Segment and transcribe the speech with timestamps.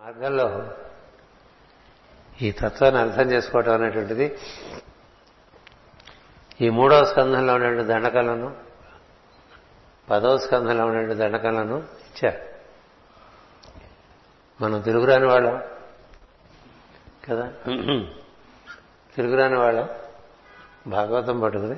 [0.00, 0.70] మార్గంలో
[2.42, 4.38] ఈ తత్వాన్ని అర్థం చేసుకోవటం అనేటువంటిది
[6.60, 8.56] ఈ మూడవ స్కంధంలో ఉండే దండకలను
[10.10, 12.38] పదవ స్కంధంలో ఉండే దండకలను ఇచ్చారు.
[14.60, 15.62] మనం తిరుగురాని వాళ్ళం
[17.30, 17.52] కదా?
[19.16, 19.88] తిరుగురాని వాళ్ళం
[20.86, 21.76] భాగవతం పట్టుకుని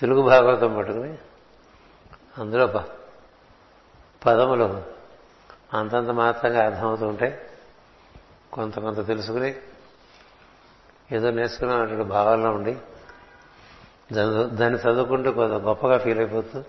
[0.00, 1.18] తెలుగు భాగవతం పట్టుకుని
[2.38, 2.88] అందులో ప-
[4.26, 4.82] పదములు
[5.74, 7.40] అంతంత మాత్రంగా అర్థమవుతూ ఉంటాయి
[8.52, 9.54] కొంత కొంత తెలుసుకుని
[11.12, 12.76] ఏదో నేర్చుకున్నటువంటి భావాల్లో ఉండి
[14.12, 16.64] దాన్ని- దాన్ని చదువుకుంటూ కొంత గొప్పగా ఫీల్ అయిపోతూ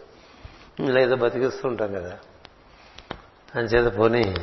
[0.79, 2.19] లేదా బతికిస్తూ ఉంటాం కదా.
[3.55, 4.35] అంచేత పోనీ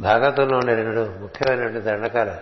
[0.00, 2.38] భాగవతంలో ఉండే రెండు ముఖ్యమైనటువంటి దండకాల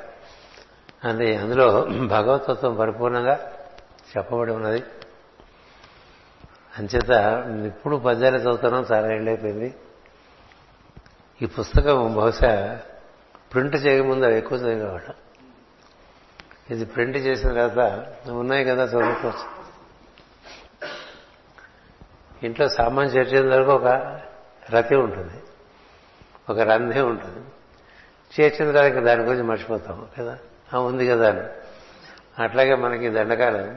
[1.04, 3.52] అంటే అందులో భగవతత్వం పరిపూర్ణంగా
[4.16, 4.84] చెప్పబడి ఉన్నది.
[6.78, 7.10] అంచేత
[7.66, 9.74] ఇప్పుడు పద్యాలు చదువుతున్నాం చాలా ఏళ్ళైపోయింది.
[11.42, 12.80] ఈ పుస్తకం బహుశా
[13.52, 15.14] ప్రింట్ చేయకముందు అది ఎక్కువ చదివేవాళ్ళం.
[16.70, 19.62] ఇది ప్రింట్ చేసిన తర్వాత ఉన్నాయి కదా చదువుకోవచ్చు.
[22.46, 24.20] ఇంట్లో సామాన్ చేర్చేంత వరకు ఒక
[24.70, 25.42] రతి ఉంటుంది.
[26.50, 27.46] ఒక రంధే ఉంటుంది.
[28.40, 30.38] చేర్చిన తర్వాత ఇంకా దాని గురించి మర్చిపోతాం కదా?
[30.78, 31.42] ఉంది కదా అని.
[32.42, 33.76] అట్లాగే మనకి దండకాలు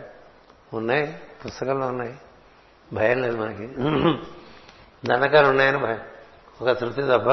[0.76, 2.16] ఉన్నాయి పుస్తకంలో ఉన్నాయి.
[2.94, 3.68] భయం లేదు మనకి.
[5.08, 6.00] దండకాలు ఉన్నాయని భయం.
[6.62, 7.30] ఒక తృప్తి తప్ప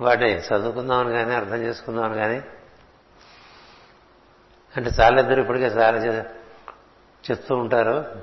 [0.00, 2.42] వాటిని చదువుకుందామని కానీ అర్థం చేసుకుందామని కానీ.
[4.76, 5.98] అంటే చాలా ఇద్దరు ఇప్పటికే చాలా
[7.30, 8.22] చెప్తూ ఉంటారు.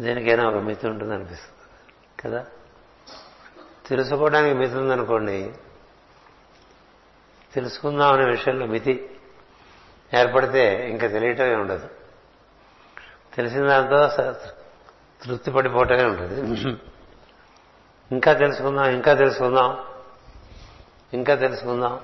[0.00, 1.58] దేనికైనా ఒక మితి ఉంటుంది అనిపిస్తుంది
[2.22, 2.46] కదా?
[3.86, 5.52] తెలుసుకోవడానికి మితి ఉందనుకోండి
[7.54, 9.10] తెలుసుకుందాం అనే విషయంలో మితి
[10.14, 11.88] ఏర్పడితే ఇంకా తెలియటమే ఉండదు.
[13.34, 14.08] తెలిసిన దాంతో
[15.22, 16.76] తృప్తి పడిపోవటమే ఉంటుంది.
[18.12, 19.84] ఇంకా తెలుసుకుందాం ఇంకా తెలుసుకుందాం
[21.12, 22.00] ఇంకా తెలుసుకుందాం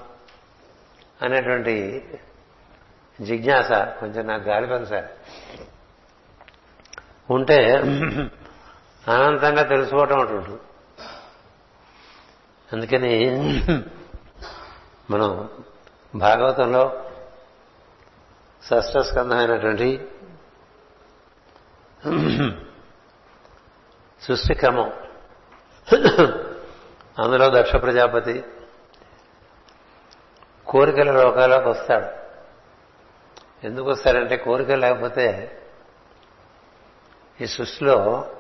[1.23, 2.05] అనేటువంటి
[3.21, 5.05] జిజ్ఞాస కొంచెం నాకు గాలిపంది సార్.
[7.33, 7.75] ఉంటే
[9.09, 10.59] అనంతంగా తెలుసుకోవటం అటు
[12.73, 13.31] అందుకని
[15.11, 15.51] మనం
[16.17, 17.05] భాగవతంలో
[18.69, 20.09] షష్టస్కంధమైనటువంటి
[24.23, 24.93] సృష్టి క్రమం
[27.19, 28.45] అందులో దక్ష ప్రజాపతి
[30.67, 32.25] కోరికల లోకాలకు వస్తాడు.
[33.67, 35.59] ఎందుకు వస్తాడంటే కోరికలు లేకపోతే
[37.41, 38.31] ఈ సృష్టిలో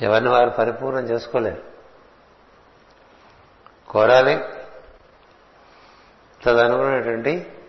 [0.00, 1.62] ఎవరిని వారు పరిపూర్ణం చేసుకోలేరు.
[3.88, 4.44] కోరాలి.
[6.44, 7.62] తదనుకునేటువంటి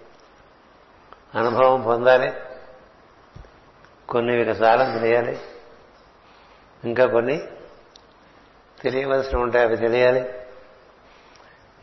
[1.36, 2.34] అనుభవం పొందాలి.
[4.10, 5.42] కొన్ని వికసాలం చేయాలి.
[6.84, 7.48] ఇంకా కొన్ని
[8.82, 10.30] తెలియవలసిన ఉంటాయి అవి తెలియాలి.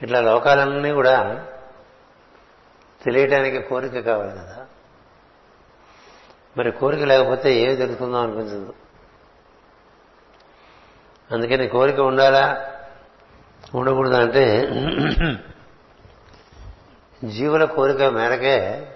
[0.03, 1.47] ఇట్లా లోకాలన్నీ కూడా
[3.03, 4.66] తెలియటానికి కోరిక కావాలి కదా.
[6.56, 8.75] మరి కోరిక లేకపోతే ఏమి తెలుసుకుందాం అనిపించదు.
[11.32, 12.75] అందుకని కోరిక ఉండాలా?
[13.75, 14.69] ఉండకూడదు అంటే
[17.25, 18.87] జీవుల కోరిక మేరకే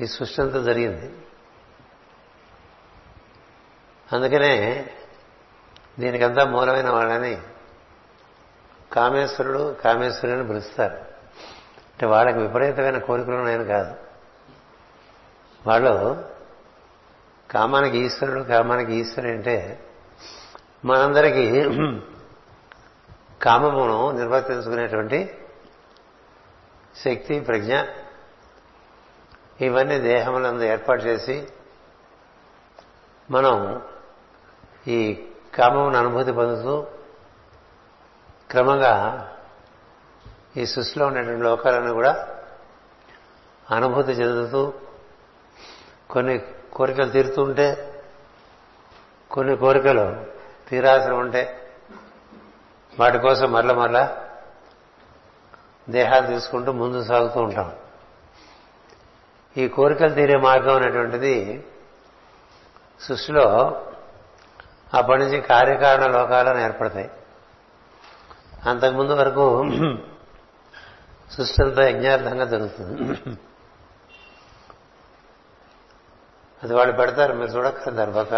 [0.00, 1.14] ఈ సృష్టి అంతా జరిగింది.
[4.12, 4.90] అందుకనే
[5.98, 7.42] దీనికంతా మూలమైన వాళ్ళని
[8.92, 10.94] కామేశ్వరుడు కామేశ్వరుని అని పిలుస్తారు.
[11.94, 13.94] అంటే వాళ్ళకి విపరీతమైన కోరికలు ఉన్నాయని కాదు.
[15.66, 16.24] వాళ్ళు
[17.50, 19.84] కామానికి ఈశ్వరుడు కామానికి ఈశ్వరుడు అంటే
[20.84, 21.62] మనందరికీ
[23.42, 25.38] కామమును నిర్వర్తించుకునేటువంటి
[27.04, 27.82] శక్తి ప్రజ్ఞ
[29.60, 31.48] ఇవన్నీ దేహములందు ఏర్పాటు చేసి
[33.30, 33.82] మనం
[34.88, 35.26] ఈ
[35.58, 36.86] కామమును అనుభూతి పొందుతూ
[38.50, 38.94] క్రమంగా
[40.56, 42.26] ఈ సృష్టిలో ఉన్నటువంటి లోకాలను కూడా
[43.70, 44.72] అనుభూతి చెందుతూ
[46.10, 46.38] కొన్ని
[46.72, 47.94] కోరికలు తీరుతూ ఉంటే
[49.30, 50.24] కొన్ని కోరికలు
[50.68, 51.60] తీరాల్సిన ఉంటే
[52.98, 54.16] వాటి కోసం మరల మరల
[55.88, 57.72] దేహాలు తీసుకుంటూ ముందు సాగుతూ ఉంటాం.
[59.56, 61.64] ఈ కోరికలు తీరే మార్గం అనేటువంటిది
[63.00, 63.46] సృష్టిలో
[64.94, 67.10] అప్పటి నుంచి కార్యకారణ లోకాలను ఏర్పడతాయి.
[68.64, 69.46] అంతకుముందు వరకు
[71.30, 73.18] సృష్టి అంతా యజ్ఞార్థంగా జరుగుతుంది.
[76.62, 78.34] అది వాళ్ళు పెడతారు మీరు చూడక్కర్లేదు దర్భక.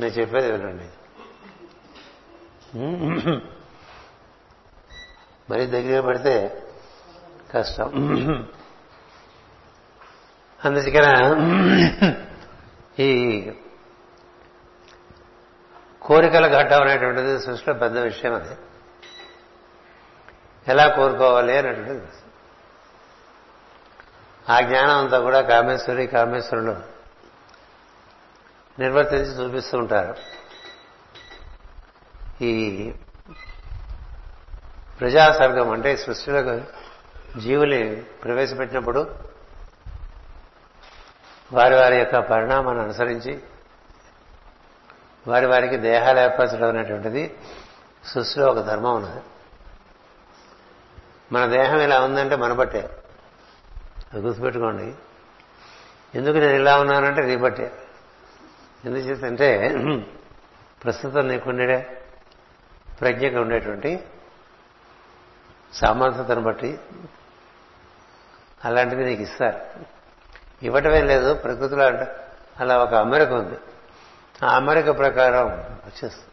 [0.00, 0.88] నేను చెప్పేది వినండి.
[5.50, 6.34] మరి దగ్గర పెడితే
[7.54, 7.88] కష్టం.
[10.64, 11.08] అందుకన
[12.98, 13.10] ఈ
[16.10, 18.54] కోరికల ఘట్టం అనేటువంటిది సృష్టిలో పెద్ద విషయం అది.
[20.66, 22.06] ఎలా కోరుకోవాలి అనేటువంటిది
[24.50, 26.76] ఆ జ్ఞానం అంతా కూడా కామేశ్వరి కామేశ్వరులు
[28.78, 30.14] నిర్వర్తించి చూపిస్తూ ఉంటారు.
[32.42, 32.92] ఈ
[35.00, 36.60] ప్రజాసర్గం అంటే సృష్టిలో
[37.40, 39.16] జీవుల్ని ప్రవేశపెట్టినప్పుడు
[41.52, 43.38] వారి వారి యొక్క పరిణామాన్ని అనుసరించి
[45.26, 47.36] వారి వారికి దేహాలు ఏర్పరచడం అనేటువంటిది
[48.04, 49.20] సృష్టిలో ఒక ధర్మం ఉన్నది.
[51.32, 52.90] మన దేహం ఇలా ఉందంటే మన బట్టే.
[54.12, 54.94] అది గుర్తుపెట్టుకోండి.
[56.18, 57.72] ఎందుకు నేను ఇలా ఉన్నానంటే నీ బట్టే.
[58.84, 60.02] ఎందుకు
[60.84, 62.02] ప్రస్తుతం నీకుండే
[63.00, 64.04] ప్రజ్ఞకు ఉండేటువంటి
[65.72, 66.78] సామర్థ్యతను బట్టి
[68.64, 69.60] అలాంటిది నీకు ఇస్తారు.
[70.62, 72.16] ఇవ్వటమే లేదు ప్రకృతిలో అంటే
[72.60, 73.58] అలా ఒక అమెరిక ఉంది.
[74.44, 76.30] ఆ అమరిక ప్రకారం వచ్చేస్తుంది.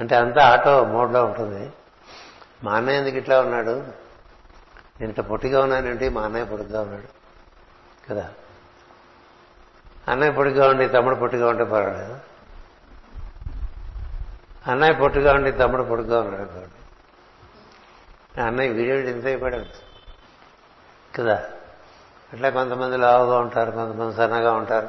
[0.00, 1.72] అంటే అంతా ఆటో మోడ్లో ఉంటుంది.
[2.64, 4.02] మా అన్నయ్య ఎందుకు ఇట్లా ఉన్నాడు?
[5.00, 7.08] నేను ఇట్లా పొట్టిగా ఉన్నానంటే మా అన్నయ్య పొడుగ్గా ఉన్నాడు
[8.08, 8.30] కదా?
[10.08, 12.18] అన్నయ్య పొట్టిగా ఉండి తమ్ముడు పొట్టిగా ఉంటే పర్వాలేదు.
[14.66, 16.82] అన్నయ్య పొట్టిగా ఉండి తమ్ముడు పొడుగ్గా ఉన్నాడు అనుకోండి.
[18.40, 19.64] అన్నయ్య వీడియో ఇంత అయిపోయాడు?
[21.16, 21.44] కదా?
[22.32, 24.88] అట్లా కొంతమంది లావుగా ఉంటారు కొంతమంది సన్నగా ఉంటారు.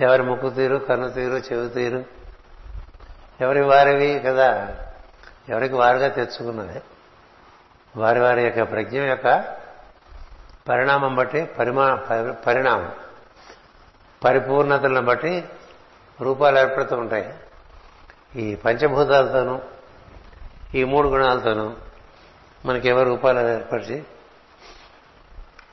[0.00, 2.04] ఎవరి ముక్కు తీరు కన్ను తీరు చెవి తీరు?
[3.40, 4.76] ఎవరి వారివి కదా?
[5.48, 6.82] ఎవరికి వారుగా తెచ్చుకున్నది?
[7.96, 9.56] వారి వారి యొక్క ప్రజ్ఞ యొక్క
[10.68, 11.94] పరిణామం బట్టి పరిమా
[12.46, 12.92] పరిణామం.
[14.24, 15.44] పరిపూర్ణతలను బట్టి
[16.20, 17.34] రూపాలు ఏర్పడుతూ ఉంటాయి.
[18.36, 19.60] ఈ పంచభూతాలతోనూ
[20.74, 21.72] ఈ మూడు గుణాలతోనూ
[22.66, 24.04] మనకి ఎవరు రూపాలు ఏర్పరిచి?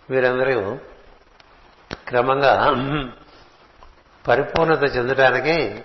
[0.10, 0.78] వీరందరూ
[2.08, 2.72] క్రమంగా
[4.28, 5.84] పరిపూర్ణత చెందడానికి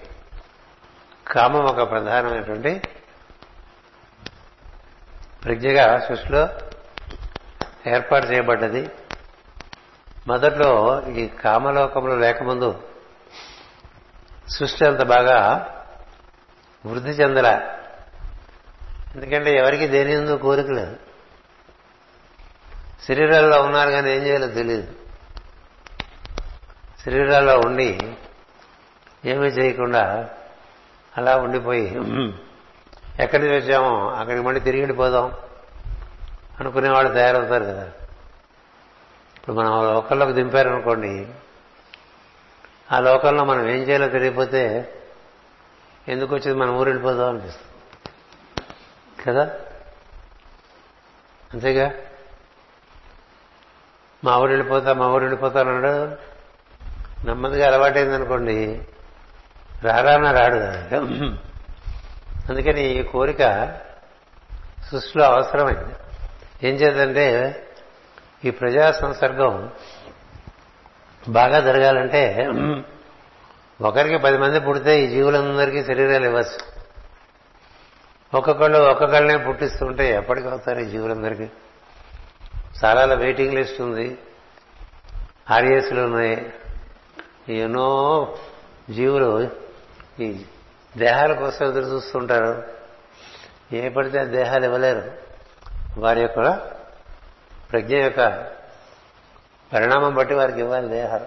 [1.32, 2.82] కామం ఒక ప్రధానమైనటువంటి
[5.44, 6.48] ప్రజ్ఞగా సృష్టిలో
[7.86, 8.90] ఏర్పాటు చేయబడ్డది.
[10.26, 12.88] మొదట్లో ఈ కామలోకంలో లేకముందు
[14.48, 15.68] సృష్టి అంత బాగా
[16.86, 17.76] వృద్ధి చెందల.
[19.14, 20.96] ఎందుకంటే ఎవరికి దేని కోరిక లేదు.
[23.08, 24.94] శరీరాల్లో ఉన్నారు కానీ ఏం చేయాలో తెలియదు.
[27.04, 28.16] శరీరాల్లో ఉండి
[29.26, 30.30] ఏమీ చేయకుండా
[31.16, 31.86] అలా ఉండిపోయి
[33.18, 35.32] ఎక్కడి నుంచి వచ్చామో అక్కడికి మళ్ళీ తిరిగి వెళ్ళిపోదాం
[36.60, 37.88] అనుకునేవాళ్ళు తయారవుతారు కదా.
[39.36, 41.26] ఇప్పుడు మనం లోకల్లోకి దింపారనుకోండి
[42.92, 44.92] ఆ లోకల్లో మనం ఏం చేయాలో తెలియకపోతే
[46.08, 47.72] ఎందుకు వచ్చింది మనం ఊరు వెళ్ళిపోదాం అనిపిస్తుంది.
[49.24, 49.50] కదా?
[51.54, 51.90] అంతేగా?
[54.24, 56.16] మా ఊరు వెళ్ళిపోతా మా ఊరు వెళ్ళిపోతానన్నాడు
[57.26, 58.82] నెమ్మదిగా అలవాటైందనుకోండి
[59.82, 60.98] రారాన రాడు కదా?
[62.50, 63.66] అందుకని ఈ కోరిక
[64.90, 65.94] సృష్టిలో అవసరమైంది.
[66.68, 67.62] ఏం చేద్దంటే
[68.44, 69.70] ఈ ప్రజా సంసర్గం
[71.28, 72.48] బాగా జరగాలంటే
[73.80, 76.76] ఒకరికి పది మంది పుడితే ఈ జీవులందరికీ శరీరాలు ఇవ్వచ్చు.
[78.34, 81.48] ఒక్కొక్కళ్ళు ఒక్కొక్కళ్ళనే పుట్టిస్తుంటే ఎప్పటికి అవుతారు ఈ జీవులందరికీ?
[82.84, 84.18] చాలా వెయిటింగ్ లిస్ట్ ఉంది.
[85.50, 86.52] ఆర్ఎస్లు ఉన్నాయి.
[87.48, 88.34] ఎన్నో
[88.90, 89.50] జీవులు
[90.20, 90.44] ఈ
[90.96, 92.62] దేహాల కోసం ఎదురు చూస్తుంటారు.
[93.72, 95.12] ఏ పడితే ఆ దేహాలు ఇవ్వలేరు.
[95.98, 96.54] వారి యొక్క
[97.70, 98.50] ప్రజ్ఞ యొక్క
[99.72, 101.26] పరిణామం బట్టి వారికి ఇవ్వాలి దేహాలు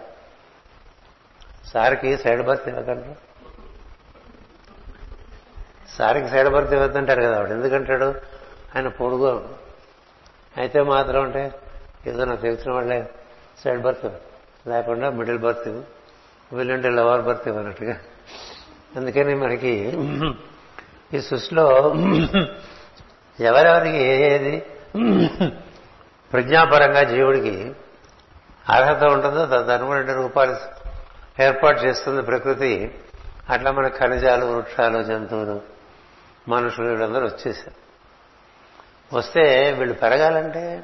[1.67, 3.15] సార్కి సైడ్ బర్త్ ఇవ్వకండి.
[5.97, 7.53] సార్కి సైడ్ బర్త్ ఇవ్వద్దంటారు కదా వాడు.
[7.53, 8.05] ఎందుకంటాడు?
[8.75, 9.55] ఆయన పొడుగు.
[10.57, 11.59] అయితే మాత్రం అంటే
[12.07, 13.09] ఏదో నాకు తెలిసిన వాళ్ళే
[13.63, 14.05] సైడ్ బర్త్
[14.67, 15.83] లేకుండా మిడిల్ బర్త్ ఇవ్వు.
[16.55, 17.97] వీళ్ళంటే లవర్ బర్త్ ఇవ్వనట్టుగా
[18.95, 19.97] అందుకని మనకి
[21.13, 21.95] ఈ సృష్టిలో
[23.39, 24.65] ఎవరెవరికి ఏది?
[26.33, 27.71] ప్రజ్ఞాపరంగా జీవుడికి
[28.69, 30.55] అర్హత ఉంటుందో తదనుగుణ రూపాలు
[31.41, 32.95] ఏర్పాటు చేస్తుంది ప్రకృతి.
[33.49, 35.61] అట్లా మన ఖనిజాలు వృక్షాలు జంతువులు
[36.47, 37.77] మనుషులు వీళ్ళందరూ వచ్చేసారు
[39.17, 40.83] వస్తే వీళ్ళు పెరగాలంటే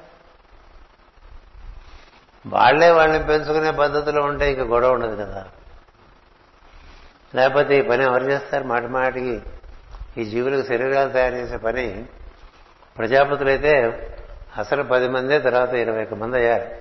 [2.47, 5.45] వాళ్ళే వాళ్ళని పెంచుకునే పద్ధతిలో ఉంటే ఇంక గొడవ ఉండదు కదా.
[7.35, 8.63] లేకపోతే ఈ పని ఎవరు చేస్తారు?
[8.63, 9.41] మాట మాటికి
[10.17, 12.05] ఈ జీవులకు శరీరాలు తయారు చేసే పని
[12.97, 13.73] ప్రజాపతులైతే
[14.57, 16.71] అసలు పది మందే తర్వాత ఇరవై ఒక్క మంది అయ్యారు.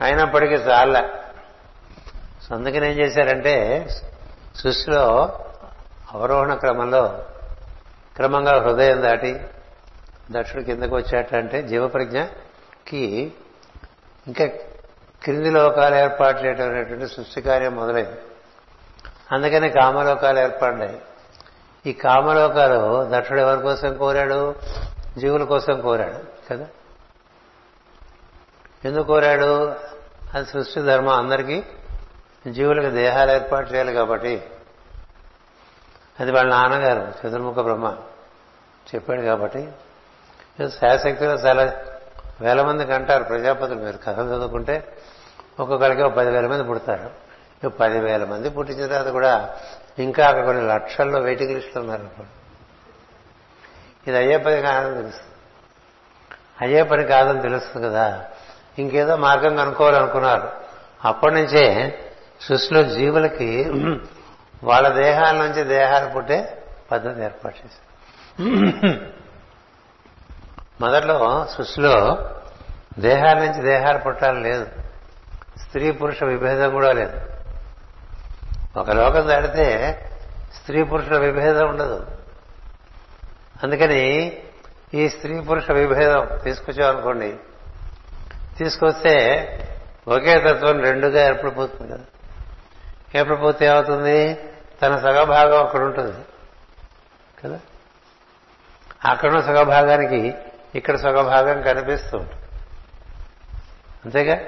[0.00, 1.10] అయినప్పటికీ చాలా
[2.54, 3.88] అందుకని ఏం చేశారంటే
[4.56, 5.04] సృష్టిలో
[6.12, 7.24] అవరోహణ క్రమంలో
[8.16, 9.40] క్రమంగా హృదయం దాటి
[10.30, 13.32] దక్షుడు కిందకు వచ్చేటంటే జీవప్రజ్ఞకి
[14.26, 14.46] ఇంకా
[15.22, 18.16] క్రింది లోకాలు ఏర్పాటు చేయడం అనేటువంటి సృష్టి కార్యం మొదలైంది.
[19.32, 21.02] అందుకని కామలోకాలు ఏర్పడ్డాయి
[21.86, 24.54] ఈ కామలోకాలు దక్షుడు ఎవరి కోసం కోరాడు?
[25.18, 26.66] జీవుల కోసం కోరాడు కదా?
[28.84, 29.74] ఎందుకు కోరాడు?
[30.34, 31.08] అది సృష్టి ధర్మం.
[31.08, 31.64] అందరికీ
[32.48, 34.50] జీవులకు దేహాలు ఏర్పాటు చేయాలి కాబట్టి.
[36.20, 37.96] అది వాళ్ళ నాన్నగారు చతుర్ముఖ బ్రహ్మ
[38.94, 39.72] చెప్పాడు కాబట్టి.
[40.68, 41.72] శాశక్తిలో చాలా
[42.40, 44.96] వేల మందికి అంటారు ప్రజాపతులు మీరు కథలు చదువుకుంటే.
[45.60, 47.23] ఒక్కొక్కరికి ఒక పదివేల మంది పుడతారు.
[47.68, 49.50] పదివేల మంది పుట్టించిన తర్వాత కూడా
[49.98, 52.44] ఇంకా అక్కడ కొన్ని లక్షల్లో వెయిటింగ్ లిస్టులు ఉన్నారు
[54.06, 55.34] ఇది అయ్యే పని కాదని తెలుస్తుంది.
[56.60, 58.24] అయ్యే పని కాదని తెలుస్తుంది కదా.
[58.78, 60.50] ఇంకేదో మార్గం కనుక్కోవాలనుకున్నారు.
[61.04, 61.98] అప్పటి నుంచే
[62.40, 63.70] సృష్టిలో జీవులకి
[64.64, 68.98] వాళ్ళ దేహాల నుంచి దేహాలు పుట్టే పద్ధతి ఏర్పాటు చేశారు.
[70.80, 72.30] మొదట్లో సృష్టిలో
[72.98, 74.66] దేహాల నుంచి దేహాలు పుట్టాలి లేదు.
[75.58, 77.20] స్త్రీ పురుష విభేదం కూడా లేదు.
[78.76, 79.98] ఒక లోకం దాడితే
[80.54, 82.06] స్త్రీ పురుషుల విభేదం ఉండదు.
[83.62, 84.36] అందుకని
[84.94, 87.36] ఈ స్త్రీ పురుష విభేదం తీసుకొచ్చామనుకోండి
[88.58, 89.14] తీసుకొస్తే
[90.08, 92.04] ఒకే తత్వం రెండుగా ఏర్పడిపోతుంది కదా.
[93.14, 94.34] ఏర్పడిపోతే ఏమవుతుంది?
[94.82, 96.24] తన సగభాగం అక్కడ ఉంటుంది
[97.44, 97.60] కదా.
[99.04, 100.34] అక్కడున్న సగభాగానికి
[100.74, 102.42] ఇక్కడ సగభాగం కనిపిస్తూ ఉంటుంది.
[104.04, 104.40] అంతేగా?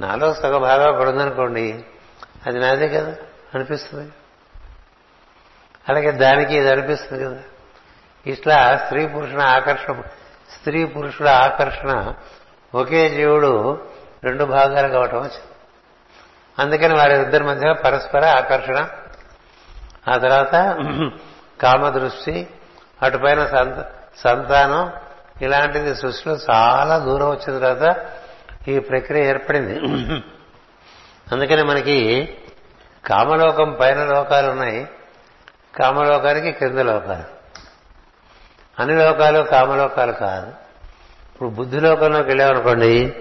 [0.00, 1.84] నాలో సగభాగం అక్కడ ఉందనుకోండి
[2.46, 3.14] అది నాదే కదా
[3.54, 4.12] అనిపిస్తుంది.
[5.88, 7.40] అలాగే దానికి ఇది అనిపిస్తుంది కదా.
[8.26, 10.00] ఇట్లా స్త్రీ పురుషుల ఆకర్షణ
[10.50, 12.14] స్త్రీ పురుషుల ఆకర్షణ
[12.74, 13.52] ఒకే జీవుడు
[14.24, 15.52] రెండు భాగాలు కావటం వచ్చింది
[16.58, 18.88] అందుకని వారిద్దరి మధ్య పరస్పర ఆకర్షణ.
[20.10, 20.54] ఆ తర్వాత
[21.60, 22.50] కామదృష్టి
[23.02, 23.78] అటుపైన సంత
[24.16, 24.92] సంతానం
[25.42, 28.06] ఇలాంటిది సృష్టిలో చాలా దూరం వచ్చిన తర్వాత
[28.68, 29.74] ఈ ప్రక్రియ ఏర్పడింది.
[31.32, 32.28] అందుకని మనకి
[33.06, 34.88] కామలోకం పైన లోకాలు ఉన్నాయి
[35.78, 37.34] కామలోకానికి క్రింద లోకాలు.
[38.82, 40.46] అన్ని లోకాలు కామలోకాలు కాదు.
[41.32, 43.16] ఇప్పుడు బుద్ధిలోకంలోకి వెళ్ళామనుకోండి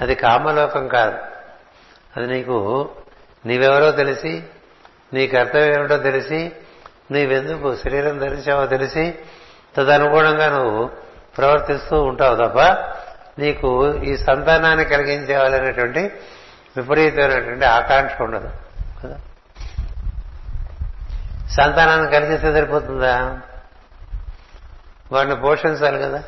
[0.00, 1.18] అది కామలోకం కాదు.
[2.16, 2.90] అది నీకు
[3.46, 4.42] నీవెవరో తెలిసి
[5.12, 6.52] నీ కర్తవ్యం ఏమిటో తెలిసి
[7.10, 9.14] నీవెందుకు శరీరం ధరించావో తెలిసి
[9.76, 10.90] తదనుగుణంగా నువ్వు
[11.38, 12.58] ప్రవర్తిస్తూ ఉంటావు తప్ప
[13.38, 16.12] నీకు ఈ సంతానాన్ని కలిగించేవాలనేటువంటి
[16.76, 18.50] విపరీతమైనటువంటి ఆకాంక్ష ఉండదు
[19.04, 19.18] కదా?
[21.48, 23.38] సంతానాన్ని కలిగిస్తే సరిపోతుందా?
[25.12, 26.22] వాడిని పోషించాలి కదా?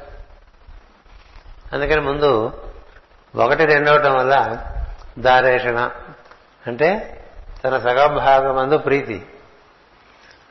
[1.72, 2.62] అందుకని ముందు
[3.36, 4.64] ఒకటి రెండవటం వల్ల
[5.18, 5.90] దారేషణ
[6.66, 7.14] అంటే
[7.64, 9.26] తన సగభాగమందు ప్రీతి.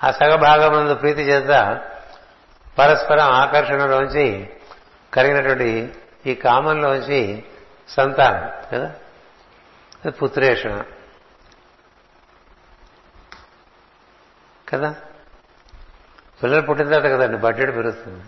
[0.03, 1.81] ఆ సగభాగమందు ప్రీతి చేత
[2.79, 4.49] పరస్పరం ఆకర్షణలోంచి
[5.13, 5.91] కలిగినటువంటి
[6.25, 7.43] ఈ కామంలోంచి
[7.89, 8.91] సంతానం కదా?
[10.09, 10.83] పుత్రేషణ
[14.69, 14.95] కదా?
[16.43, 18.23] పిల్లలు పుట్టిన తర్వాత కదండి బడ్జెట్ పెరుగుతుంది.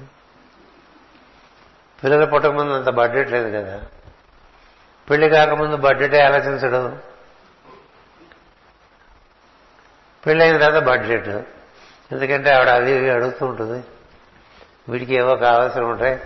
[2.04, 3.86] పిల్లలు పుట్టకముందు అంత బడ్జెట్ లేదు కదా.
[5.10, 7.02] పెళ్ళి కాకముందు బడ్జెటే ఆలోచించడం.
[10.26, 11.28] పెళ్ళైన తర్వాత బడ్జెట్
[12.12, 13.88] ఎందుకంటే ఆవిడ అది ఇవి అడుగుతూ ఉంటుంది.
[14.90, 16.22] వీడికి ఏవో కావాల్సి ఉంటాయి.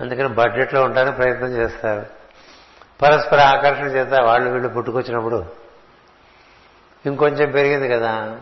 [0.00, 2.21] అందుకని బడ్జెట్లో ఉండడానికి ప్రయత్నం చేస్తారు.
[3.02, 5.46] పరస్పర ఆకర్షణ చేత వాళ్ళు వీళ్ళు పుట్టుకొచ్చినప్పుడు
[7.06, 8.40] ఇంకొంచెం పెరిగింది కదా.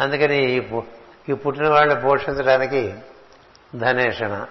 [0.00, 0.60] అందుకని ఈ
[1.34, 2.94] పుట్టిన వాళ్ళని పోషించడానికి
[3.76, 4.46] ధనేషణ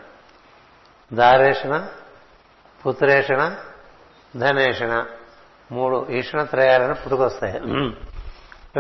[1.14, 1.88] దారేషణ
[2.86, 3.56] పుత్రేషణ
[4.38, 5.06] ధనేషణ
[5.72, 7.60] మూడు ఈషణ త్రయాలను పుట్టుకొస్తాయి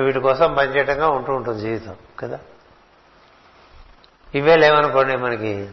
[0.03, 2.39] వీటి కోసం పనిచేయటంగా ఉంటూ ఉంటుంది జీవితం కదా?
[4.36, 5.69] ఇవే లేవనుకోండి మనకి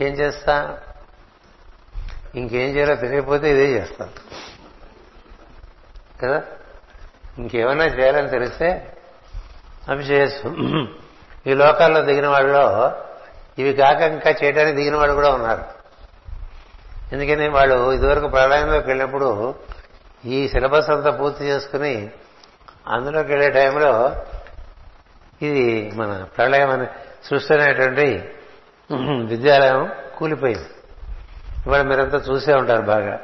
[0.00, 0.78] ఏం చేస్తా?
[2.36, 4.08] ఇంకేం చేయాలో తెలియకపోతే ఇదే చేస్తాం
[6.22, 6.42] కదా?
[7.38, 8.96] ఇంకేమైనా చేయాలని తెలిస్తే
[9.88, 10.48] అవి చేయొచ్చు.
[11.46, 12.92] ఈ లోకాల్లో దిగిన వాళ్ళలో
[13.58, 15.64] ఇవి కాక ఇంకా చేయడానికి దిగిన వాళ్ళు కూడా ఉన్నారు.
[17.12, 19.54] ఎందుకని వాళ్ళు ఇదివరకు ప్రళయంలోకి వెళ్ళినప్పుడు
[20.24, 22.10] ఈ సిలబస్ అంతా పూర్తి చేసుకుని
[22.88, 24.16] అందులోకి వెళ్ళే టైంలో
[25.42, 26.86] ఇది మన ప్రళయం అనే
[27.24, 28.28] సృష్టి అనేటువంటి
[29.26, 30.68] విద్యాలయం కూలిపోయింది.
[31.66, 33.20] ఇవాళ మీరంతా చూసే ఉంటారు బాగా.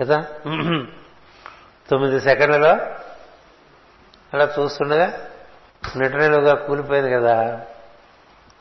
[0.00, 0.20] కదా?
[1.90, 2.70] తొమ్మిది సెకండ్లలో
[4.34, 5.26] అలా చూస్తుండగా
[5.96, 7.60] నిటనలుగా కూలిపోయింది కదా.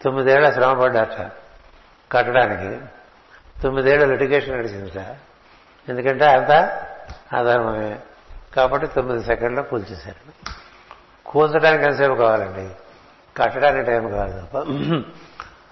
[0.01, 1.31] తొమ్మిదేళ్ళ శ్రమ పడ్డారట
[2.11, 2.85] కట్టడానికి.
[3.61, 5.15] తొమ్మిదేళ్ళ లిటిగేషన్ నడిచిందట
[5.89, 6.85] ఎందుకంటే అంతా
[7.37, 7.99] అధర్మమే
[8.55, 10.49] కాబట్టి తొమ్మిది సెకండ్లో కూల్చేశారు.
[11.25, 12.69] కూల్చడానికి ఎంతసేపు కావాలండి?
[13.37, 14.57] కట్టడానికి టైం కావాలి తప్ప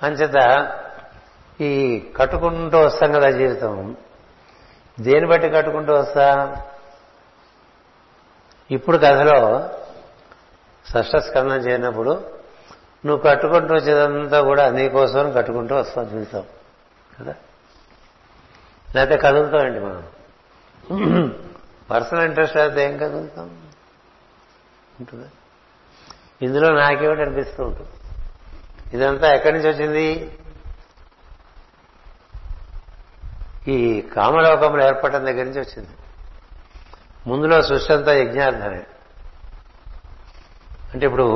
[0.05, 0.38] అంచేత
[1.62, 3.97] ఈ కట్టుకుంటూ వస్తాం కదా జీవితం.
[5.00, 6.55] దేని బట్టి కట్టుకుంటూ వస్తా?
[8.71, 9.69] ఇప్పుడు కథలో
[10.89, 12.29] షష్ఠస్కందం చేయనప్పుడు
[13.05, 16.43] నువ్వు కట్టుకుంటూ వచ్చేదంతా కూడా నీకోసం కట్టుకుంటూ వస్తాం జీవితం.
[17.19, 17.35] కదా?
[18.95, 20.03] లేకపోతే కదులుతామండి మనం?
[21.91, 23.62] పర్సనల్ ఇంట్రెస్ట్ అయితే ఏం కదులుతాం?
[25.00, 25.27] ఉంటుందా?
[26.41, 27.89] ఇందులో నాకేమిటి అనిపిస్తూ ఉంటుంది?
[28.97, 30.38] ఇదంతా ఎక్కడి నుంచి వచ్చింది?
[33.67, 35.89] ఈ కామలోకంలో ఏర్పడటం దగ్గర నుంచి వచ్చింది.
[37.27, 38.86] ముందులో సృష్టి అంతా యజ్ఞార్థమే.
[40.93, 41.27] అంటే ఇప్పుడు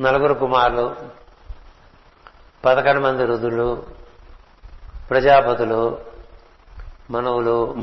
[0.00, 0.96] నలుగురు కుమారులు
[2.64, 3.86] పదకొండు మంది రుదులు
[5.10, 6.04] ప్రజాపతులు
[7.10, 7.74] మనవులు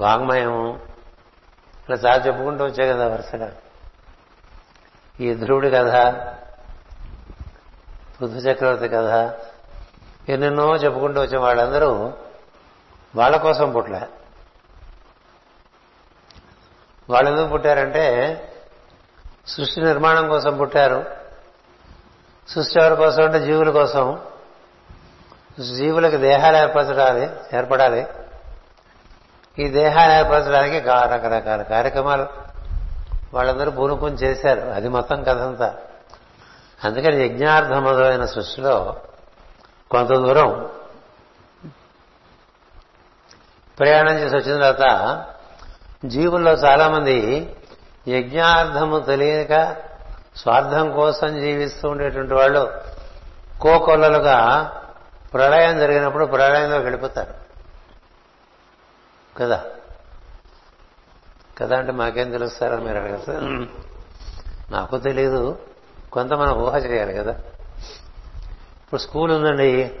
[0.00, 0.80] వాంగ్మయం
[1.88, 3.52] ఇలా చాలా చెప్పుకుంటూ వచ్చాయి కదా వరుసగా.
[5.20, 5.90] ఈ ధ్రువుడి కథ
[8.18, 9.10] పృథు చక్రవర్తి కథ
[10.28, 12.12] ఎన్నెన్నో చెప్పుకుంటూ వచ్చిన వాళ్ళందరూ
[13.16, 14.08] వాళ్ళ కోసం పుట్టలే.
[17.10, 18.40] వాళ్ళు ఎందుకు పుట్టారంటే
[19.46, 21.04] సృష్టి నిర్మాణం కోసం పుట్టారు.
[22.48, 24.20] సృష్టి ఎవరి కోసం అంటే జీవుల కోసం.
[25.76, 28.06] జీవులకు దేహాలు ఏర్పరచడాలి ఏర్పడాలి.
[29.58, 32.26] ఈ దేహాలు ఏర్పరచడానికి రకరకాల కార్యక్రమాలు
[33.34, 34.60] వాళ్ళందరూ పూనుకొని చేశారు.
[34.60, 35.74] అది మొత్తం కథంతా
[36.84, 38.96] అందుకని యజ్ఞార్థ మొదలైన సృష్టిలో
[39.94, 40.70] కొంత దూరం.
[43.78, 45.24] ప్రయాణం చేసి వచ్చిన తర్వాత
[46.04, 47.16] జీవుల్లో చాలామంది
[48.08, 49.76] యజ్ఞార్థము తెలియక
[50.36, 52.72] స్వార్థం కోసం జీవిస్తూ ఉండేటువంటి వాళ్ళు
[53.60, 54.38] కోకొల్లలుగా
[55.34, 57.34] ప్రళయం జరిగినప్పుడు ప్రళయంలో గడిపోతారు
[59.38, 59.64] కదా?
[61.62, 63.66] కదా అంటే మాకేం తెలుస్తారో మీరు అడగచ్చు
[64.70, 65.58] నాకు తెలీదు.
[66.12, 67.34] కొంత మనం ఊహ చేయాలి కదా?
[68.94, 70.00] ఇప్పుడు స్కూల్ ఉందండి.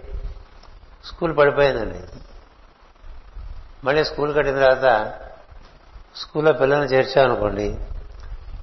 [1.04, 2.00] స్కూల్ పడిపోయిందండి.
[3.84, 5.14] మళ్ళీ స్కూల్ కట్టిన తర్వాత
[6.16, 7.78] స్కూల్లో పిల్లల్ని చేర్చామనుకోండి.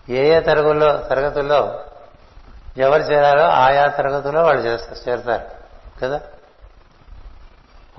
[0.09, 1.85] ఏ ఏ తరగతుల్లో తరగతుల్లో
[2.77, 5.47] ఎవరు చేరారో ఆయా తరగతుల్లో వాళ్ళు చేస్తారు చేరతారు.
[5.99, 6.21] కదా?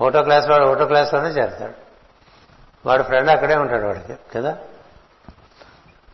[0.01, 1.73] ఓటో క్లాస్ వాడు ఓటో క్లాస్లోనే చేరతాడు.
[2.85, 4.15] వాడు ఫ్రెండ్ అక్కడే ఉంటాడు వాడికి.
[4.35, 4.57] కదా?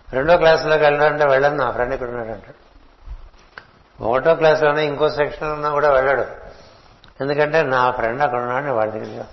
[0.09, 2.58] రెండో క్లాసులోకి వెళ్ళాలంటే వెళ్ళను నా ఫ్రెండ్ ఇక్కడ ఉన్నాడు అంటాడు
[4.01, 6.25] ఒకటో క్లాస్లోనే ఇంకో సెక్షన్ ఉన్నా కూడా వెళ్ళాడు.
[7.21, 9.23] ఎందుకంటే నా ఫ్రెండ్ అక్కడ ఉన్నాడు వాడి దగ్గర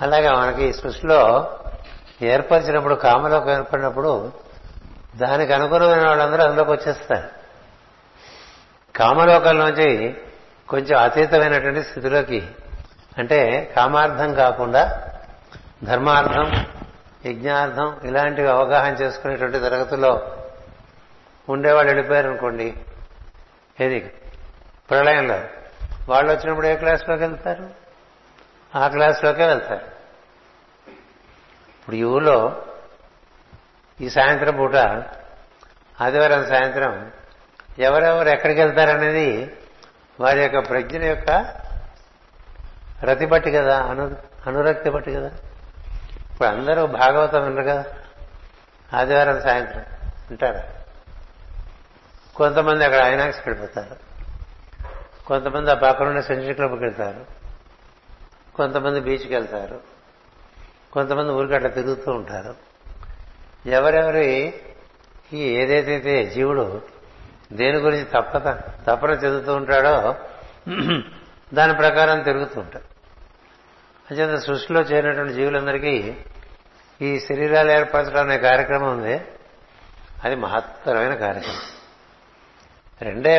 [0.00, 1.50] అలాగే మనకి ఈ సృష్టిలో
[2.22, 4.32] ఏర్పరిచినప్పుడు కామలోకి ఏర్పడినప్పుడు
[5.16, 7.28] దానికి అనుగుణమైన వాళ్ళందరూ అందులోకి వచ్చేస్తారు.
[8.98, 10.16] కామలోకంలోంచి
[10.68, 12.48] కొంచెం అతీతమైనటువంటి స్థితిలోకి
[13.18, 15.10] అంటే కామార్థం కాకుండా
[15.84, 16.66] ధర్మార్థం
[17.26, 20.36] యజ్ఞార్థం ఇలాంటివి అవగాహన చేసుకునేటువంటి తరగతుల్లో
[21.48, 22.74] ఉండేవాళ్ళు వెళ్ళిపోయారు అనుకోండి
[23.80, 24.12] ఏది?
[24.90, 25.44] ప్రళయంలో
[26.08, 27.70] వాళ్ళు వచ్చినప్పుడు ఏ క్లాస్లోకి వెళ్తారు?
[28.76, 29.84] ఆ క్లాస్లోకే వెళ్తారు.
[31.80, 32.62] ఇప్పుడు ఈ ఊళ్ళో
[34.00, 34.76] ఈ సాయంత్రం పూట
[36.00, 37.12] ఆదివారం సాయంత్రం
[37.78, 39.58] ఎవరెవరు ఎక్కడికి వెళ్తారనేది
[40.20, 41.30] వారి యొక్క ప్రజ్ఞ యొక్క
[43.04, 45.30] రతి బట్టి కదా అను అనురక్తి బట్టి కదా.
[46.32, 47.84] ఇప్పుడు అందరూ భాగవతం వినరు కదా
[48.94, 49.82] ఆదివారం సాయంత్రం
[50.30, 50.62] వింటారా
[52.36, 54.14] కొంతమంది అక్కడ ఐనాక్స్ వెళ్ళిపోతారు
[55.26, 57.24] కొంతమంది ఆ పక్కనున్న సెంచరీ క్లబ్కి వెళ్తారు.
[58.54, 59.80] కొంతమంది బీచ్కి వెళ్తారు.
[60.92, 62.54] కొంతమంది ఊరికి అట్లా తిరుగుతూ ఉంటారు.
[63.68, 64.54] ఎవరెవరి
[65.32, 66.82] ఈ ఏదైతే జీవుడు
[67.52, 70.14] దేని గురించి తప్పత తపన చెందుతూ ఉంటాడో
[71.54, 72.84] దాని ప్రకారం తిరుగుతూ ఉంటాడు.
[74.10, 76.16] అంచేత సృష్టిలో చేరినటువంటి జీవులందరికీ
[77.02, 79.24] ఈ శరీరాలు ఏర్పరచడం అనే కార్యక్రమం ఉంది.
[80.24, 81.73] అది మహత్తరమైన కార్యక్రమం.
[83.04, 83.36] రెండే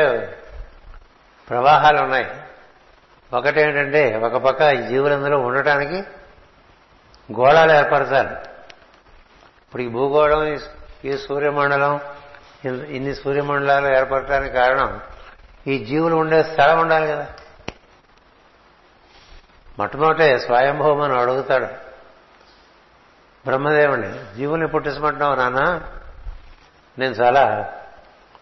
[1.49, 2.27] ప్రవాహాలు ఉన్నాయి
[3.33, 5.97] ఒకటేంటంటే ఒక పక్క ఈ జీవులందరూ ఉండటానికి
[7.39, 8.29] గోళాలు ఏర్పరచాలి.
[9.65, 10.59] ఇప్పుడు ఈ భూగోళం
[11.05, 11.99] ఈ సూర్యమండలం
[12.65, 15.01] ఇన్ని సూర్యమండలాలు ఏర్పడటానికి కారణం
[15.67, 17.27] ఈ జీవులు ఉండే స్థలం ఉండాలి కదా.
[19.79, 21.65] మొట్టమొదటే స్వయంభవమని అడుగుతాడు
[23.45, 25.81] బ్రహ్మదేవుని జీవుల్ని పుట్టించమంటున్నావు నాన్న?
[26.99, 27.73] నేను చాలా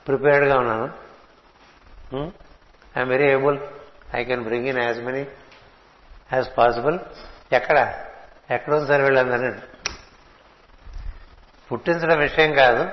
[0.08, 1.03] ప్రిపేర్డ్గా ఉన్నాను.
[2.14, 3.60] I'm very able
[4.16, 5.28] I can bring in as many
[6.34, 7.00] as possible
[7.52, 8.06] ఎక్కడ?
[8.50, 9.62] ఎక్కడ ఉంది సార్ వీళ్ళందరినీ
[11.72, 12.90] పుట్టించడం విషయం కాదు.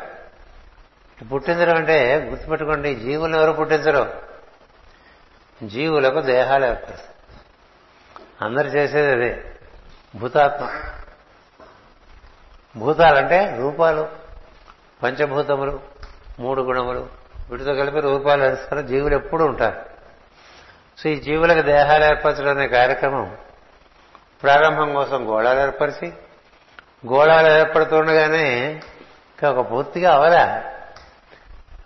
[1.25, 4.23] పుట్టించడం అంటే గుర్తుపెట్టుకోండి జీవులు ఎవరు పుట్టించరు?
[5.67, 7.09] జీవులకు దేహాలు ఏర్పడతాయి.
[8.41, 9.57] అందరు చేసేది అదే.
[10.17, 10.83] భూతాత్మ.
[12.77, 14.09] భూతాలంటే రూపాలు
[15.03, 15.81] పంచభూతములు
[16.39, 17.20] మూడు గుణములు.
[17.51, 19.77] వీటితో కలిపి రూపాలు నడుస్తారు జీవులు ఎప్పుడూ ఉంటారు.
[20.99, 23.37] సో ఈ జీవులకు దేహాలు ఏర్పరచడం అనే కార్యక్రమం
[24.43, 26.13] ప్రారంభం కోసం గోళాలు ఏర్పరిచి
[27.07, 28.81] గోళాలు ఏర్పడుతుండగానే
[29.49, 30.65] ఒక పూర్తిగా అవరా.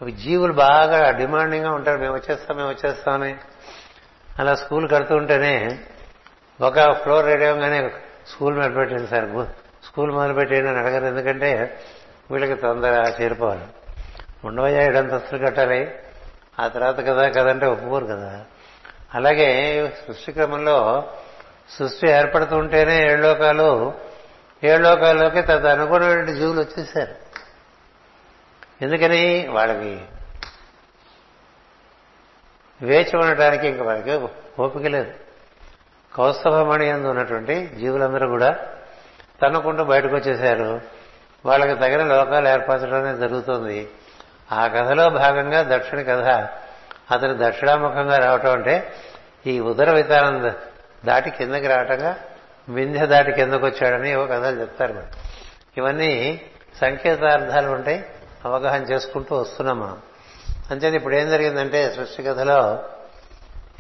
[0.03, 1.99] అవి జీవులు బాగా డిమాండింగ్గా ఉంటారు.
[1.99, 3.37] మేము వచ్చేస్తాం మేము వచ్చేస్తామని
[4.39, 5.79] అలా స్కూల్ కడుతూ ఉంటేనే
[6.61, 7.45] ఒక ఫ్లోర్ రెడీ
[8.29, 9.47] స్కూల్ మొదలుపెట్టింది సార్.
[9.87, 11.05] స్కూల్ మొదలుపెట్టేయండి అని అడగరు.
[11.05, 11.81] ఎందుకంటే
[12.31, 13.63] వీళ్ళకి తొందర చేరిపోవాలి.
[14.47, 15.95] ఉండవయ్యా ఏడంతస్తులు కట్టాలి.
[16.61, 18.45] ఆ తర్వాత కదా కదంటే ఒప్పుకోరు కదా.
[19.15, 19.49] అలాగే
[20.07, 21.09] సృష్టి క్రమంలో
[21.79, 23.95] సృష్టి ఏర్పడుతూ ఉంటేనే ఏళ్ళోకాలు
[24.65, 27.15] ఏళ్ళోకాల్లోకి తదు అనుగుణమైన జీవులు వచ్చేసారు.
[28.83, 29.49] ఎందుకని?
[29.49, 30.01] వాళ్ళకి
[32.83, 34.29] వేచి ఉండటానికి ఇంక వాళ్ళకి
[34.63, 35.15] ఓపిక లేదు.
[36.15, 38.57] కౌస్తభమణి అందు ఉన్నటువంటి జీవులందరూ కూడా
[39.43, 40.81] తన్నుకుంటూ బయటకు వచ్చేశారు
[41.47, 43.89] వాళ్ళకి తగిన లోకాలు ఏర్పరచడం అనేది జరుగుతుంది.
[44.53, 46.49] ఆ కథలో భాగంగా దక్షిణ కథ.
[47.11, 48.93] అతను దక్షిణాముఖంగా రావటం అంటే
[49.47, 50.55] ఈ ఉదర వితారం
[51.05, 52.17] దాటి కిందకి రావటంగా
[52.69, 55.07] వింధ్య దాటి కిందకు వచ్చాడని ఏవో కథలు చెప్తారు
[55.77, 56.41] ఇవన్నీ
[56.81, 58.05] సంకేతార్థాలు ఉంటాయి.
[58.45, 60.03] అవగాహన చేసుకుంటూ వస్తున్నాం మనం.
[60.71, 62.85] అంచేది ఇప్పుడు ఏం జరిగిందంటే సృష్టి కథలో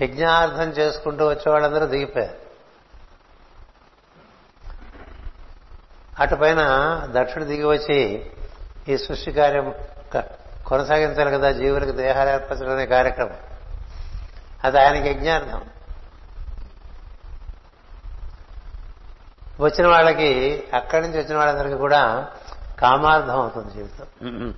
[0.02, 2.44] యజ్ఞార్థం చేసుకుంటూ వచ్చేవాళ్ళందరూ దిగిపోయారు.
[6.18, 6.60] అటుపైన
[7.10, 8.30] దక్షుడు దిగి వచ్చి
[8.88, 9.74] ఈ సృష్టి కార్యం
[10.66, 13.36] కొనసాగించాలి కదా జీవులకు దేహాలు ఏర్పరచడం అనే కార్యక్రమం.
[14.64, 15.64] అది ఆయనకి యజ్ఞార్థం.
[19.60, 22.28] వచ్చిన వాళ్ళకి అక్కడి నుంచి వచ్చిన వాళ్ళందరికీ కూడా
[22.78, 24.54] కామార్థం అవుతుంది జీవితం.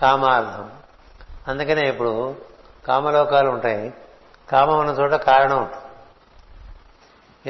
[0.00, 0.70] కామార్థం.
[1.48, 2.36] అందుకనే ఇప్పుడు
[2.88, 3.94] కామలోకాలు ఉంటాయి.
[4.50, 5.82] కామం ఉన్న చోట కారణం ఉంటుంది.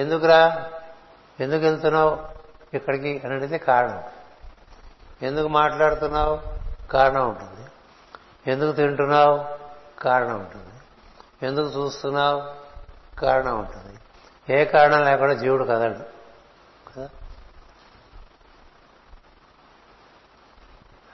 [0.00, 0.68] ఎందుకురా?
[1.40, 2.18] ఎందుకు వెళ్తున్నావు?
[2.74, 4.02] ఇక్కడికి అని అడిగితే కారణం.
[5.22, 6.61] ఎందుకు మాట్లాడుతున్నావు?
[6.92, 7.66] కారణం ఉంటుంది.
[8.50, 9.44] ఎందుకు తింటున్నావు?
[10.02, 10.72] కారణం ఉంటుంది.
[11.46, 12.42] ఎందుకు చూస్తున్నావు?
[13.20, 13.98] కారణం ఉంటుంది.
[14.54, 15.98] ఏ కారణం లేకుండా జీవుడు కదడు
[16.92, 17.08] కదా?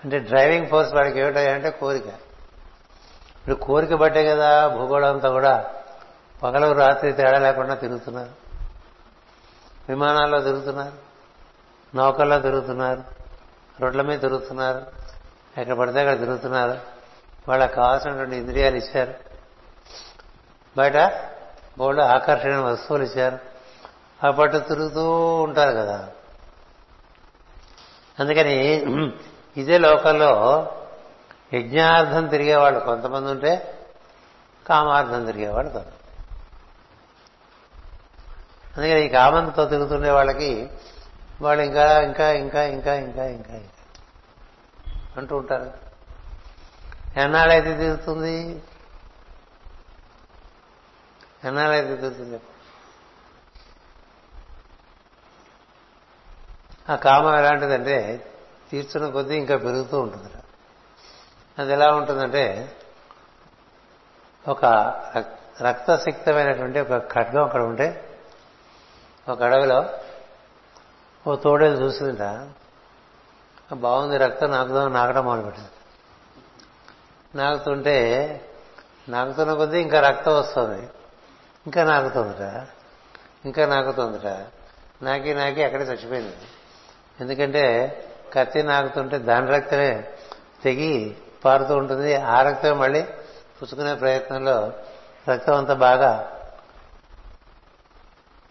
[0.04, 2.06] అంటే డ్రైవింగ్ ఫోర్స్ వాడికి ఏమిటంటే కోరిక.
[2.06, 5.74] ఇప్పుడు కోరిక బట్టే కదా భూగోళం అంతా కూడా
[6.42, 8.30] పగలు రాత్రి తేడా లేకుండా తిరుగుతున్నారు.
[9.88, 11.08] విమానాల్లో తిరుగుతున్నారు.
[11.96, 13.04] నౌకల్లో తిరుగుతున్నారు.
[13.80, 14.97] రోడ్ల మీద తిరుగుతున్నారు.
[15.58, 16.80] ఎక్కడ పడితే అక్కడ తిరుగుతున్నారు.
[17.48, 19.14] వాళ్ళకి కావాల్సినటువంటి ఇంద్రియాలు ఇచ్చారు.
[20.76, 20.96] బయట
[21.78, 23.38] బోళ్ళు ఆకర్షణ వస్తువులు ఇచ్చారు.
[24.26, 26.08] ఆ పట్టు తిరుగుతూ ఉంటారు కదా.
[28.20, 28.84] అందుకని
[29.56, 30.66] ఇదే లోకంలో
[31.54, 33.78] యజ్ఞార్థం తిరిగేవాళ్ళు కొంతమంది ఉంటే
[34.66, 35.86] కామార్థం తిరిగేవాళ్ళు కొంత
[38.76, 40.70] అందుకని ఈ కామంతో తిరుగుతుండే వాళ్ళకి
[41.40, 43.77] వాళ్ళు ఇంకా ఇంకా ఇంకా ఇంకా ఇంకా ఇంకా ఇంకా.
[45.18, 45.72] అంటూ ఉంటారు.
[47.16, 48.62] ఎన్నాళ్ళైతే తిరుగుతుంది?
[51.44, 52.40] ఎన్నాళ్ళైతే తిరుగుతుంది?
[56.92, 58.32] ఆ కామం ఎలాంటిదంటే
[58.70, 60.34] తీర్చున్న కొద్దీ ఇంకా పెరుగుతూ ఉంటుంది
[61.58, 62.76] అది ఎలా ఉంటుందంటే
[64.48, 64.64] ఒక
[65.62, 68.18] రక్తసిక్తమైనటువంటి ఒక ఖడ్గం అక్కడ ఉంటే
[69.28, 69.88] ఒక అడవిలో
[71.26, 72.46] ఓ తోడేలు చూసిందిట.
[73.74, 75.68] బాగుంది రక్తం నాకుదాం నాకడం మొదలుపెట్టింది
[77.34, 78.40] నాకుతుంటే
[79.08, 80.82] నాకుతున్న కొద్దీ ఇంకా రక్తం వస్తుంది.
[81.66, 82.66] ఇంకా నాకుతుందిట.
[83.44, 84.46] ఇంకా నాకుతుందిట.
[85.02, 86.36] నాకి నాకి అక్కడే చచ్చిపోయింది.
[87.20, 87.94] ఎందుకంటే
[88.32, 90.08] కత్తి నాకుతుంటే దాని రక్తమే
[90.64, 92.14] తెగి పారుతూ ఉంటుంది.
[92.14, 93.02] ఆ రక్తం మళ్ళీ
[93.62, 94.72] పుచ్చుకునే ప్రయత్నంలో
[95.30, 96.40] రక్తం అంతా బాగా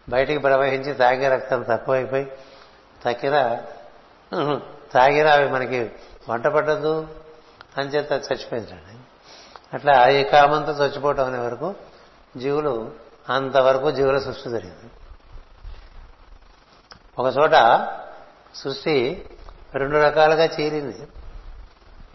[0.10, 2.32] బయటికి ప్రవహించి తాగే రక్తం తక్కువైపోయి
[3.06, 3.62] తక్కిన
[4.94, 5.92] తాగిన అవి మనకి
[6.30, 7.08] వంట పడ్డదు
[7.78, 9.00] అని చేత చచ్చిపోయిందండి.
[9.74, 11.76] అట్లా ఈ కామంతో చచ్చిపోవటం అనే వరకు
[12.38, 12.92] జీవులు
[13.30, 14.92] అంతవరకు జీవుల సృష్టి జరిగింది.
[17.20, 17.52] ఒక చోట
[18.56, 19.26] సృష్టి
[19.74, 21.08] రెండు రకాలుగా చీరింది.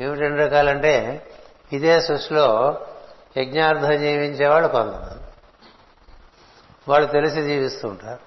[0.00, 1.26] ఏమిటి రెండు రకాలంటే
[1.72, 2.80] ఇదే సృష్టిలో
[3.36, 5.22] యజ్ఞార్థం జీవించేవాళ్ళు కొందరు
[6.90, 8.22] వాళ్ళు తెలిసి జీవిస్తూ ఉంటారు.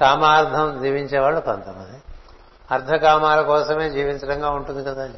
[0.00, 2.02] కామార్థం జీవించేవాళ్ళు కొంతమంది.
[2.70, 5.08] అర్ధకామాల కోసమే జీవించడంగా ఉంటుంది కదా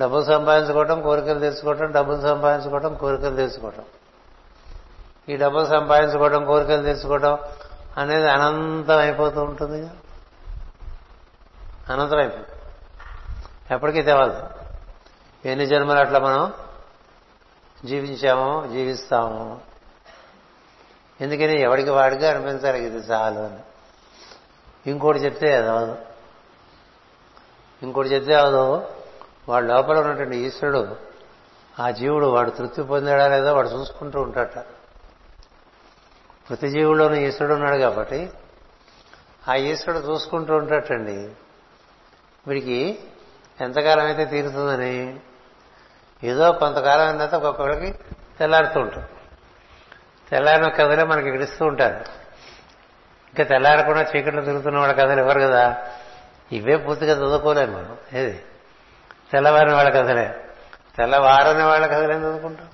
[0.00, 3.84] డబ్బులు సంపాదించుకోవటం కోరికలు తెచ్చుకోవటం డబ్బులు సంపాదించుకోవటం కోరికలు తెచ్చుకోవటం
[5.28, 7.38] ఈ డబ్బులు సంపాదించుకోవటం కోరికలు తెచ్చుకోవటం
[7.98, 9.90] అనేది అనంతం అయిపోతూ ఉంటుంది
[11.92, 12.48] అనంతం అయిపోతుంది.
[13.74, 14.34] ఎప్పటికీ తెవాలి
[15.50, 16.52] ఎన్ని జన్మలు అట్లా మనం
[17.84, 19.71] జీవించామో జీవిస్తాము.
[21.22, 23.58] ఎందుకని ఎవడికి వాడిగా అనిపించాలి ఇది చాలు అని.
[24.90, 25.98] ఇంకోటి చెప్తే అదవదు
[27.82, 28.88] ఇంకోటి చెప్తే అవదు
[29.48, 30.96] వాడు లోపల ఉన్నటువంటి ఈశ్వరుడు
[31.80, 34.58] ఆ జీవుడు వాడు తృప్తి పొందాడా లేదో వాడు చూసుకుంటూ ఉంటాట
[36.48, 38.30] ప్రతి జీవుల్లోనూ ఈశ్వరుడు ఉన్నాడు కాబట్టి
[39.48, 41.32] ఆ ఈశ్వరుడు చూసుకుంటూ ఉంటాటండి
[42.48, 42.98] వీడికి
[43.60, 45.20] ఎంతకాలం అయితే తీరుతుందని?
[46.24, 47.98] ఏదో కొంతకాలం అయిన తర్వాత ఒక్కొక్కరికి
[48.38, 49.08] తెల్లారుతూ ఉంటుంది.
[50.32, 51.94] తెల్లారిన కథలే మనకి ఇడిస్తూ ఉంటారు.
[53.28, 55.76] ఇంకా తెల్లారకుండా చీకట్లో తిరుగుతున్న వాళ్ళ కథలు ఎవరు కదా?
[56.52, 57.96] ఇవే పూర్తిగా చదువుకోలేము మనం.
[58.12, 58.42] ఏది?
[59.32, 60.44] తెల్లవారిన వాళ్ళ కథలే.
[60.96, 62.68] తెల్లవారని వాళ్ళ కథలేం చదువుకుంటాం?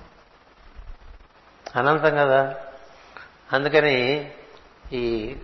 [1.75, 2.55] అనంతం కదా?
[3.53, 4.31] అందుకని
[4.93, 5.35] ఈ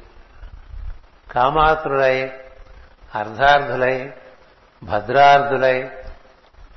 [1.32, 2.32] కామాతురులై
[3.16, 4.14] అర్ధార్థులై
[4.84, 5.82] భద్రార్థులై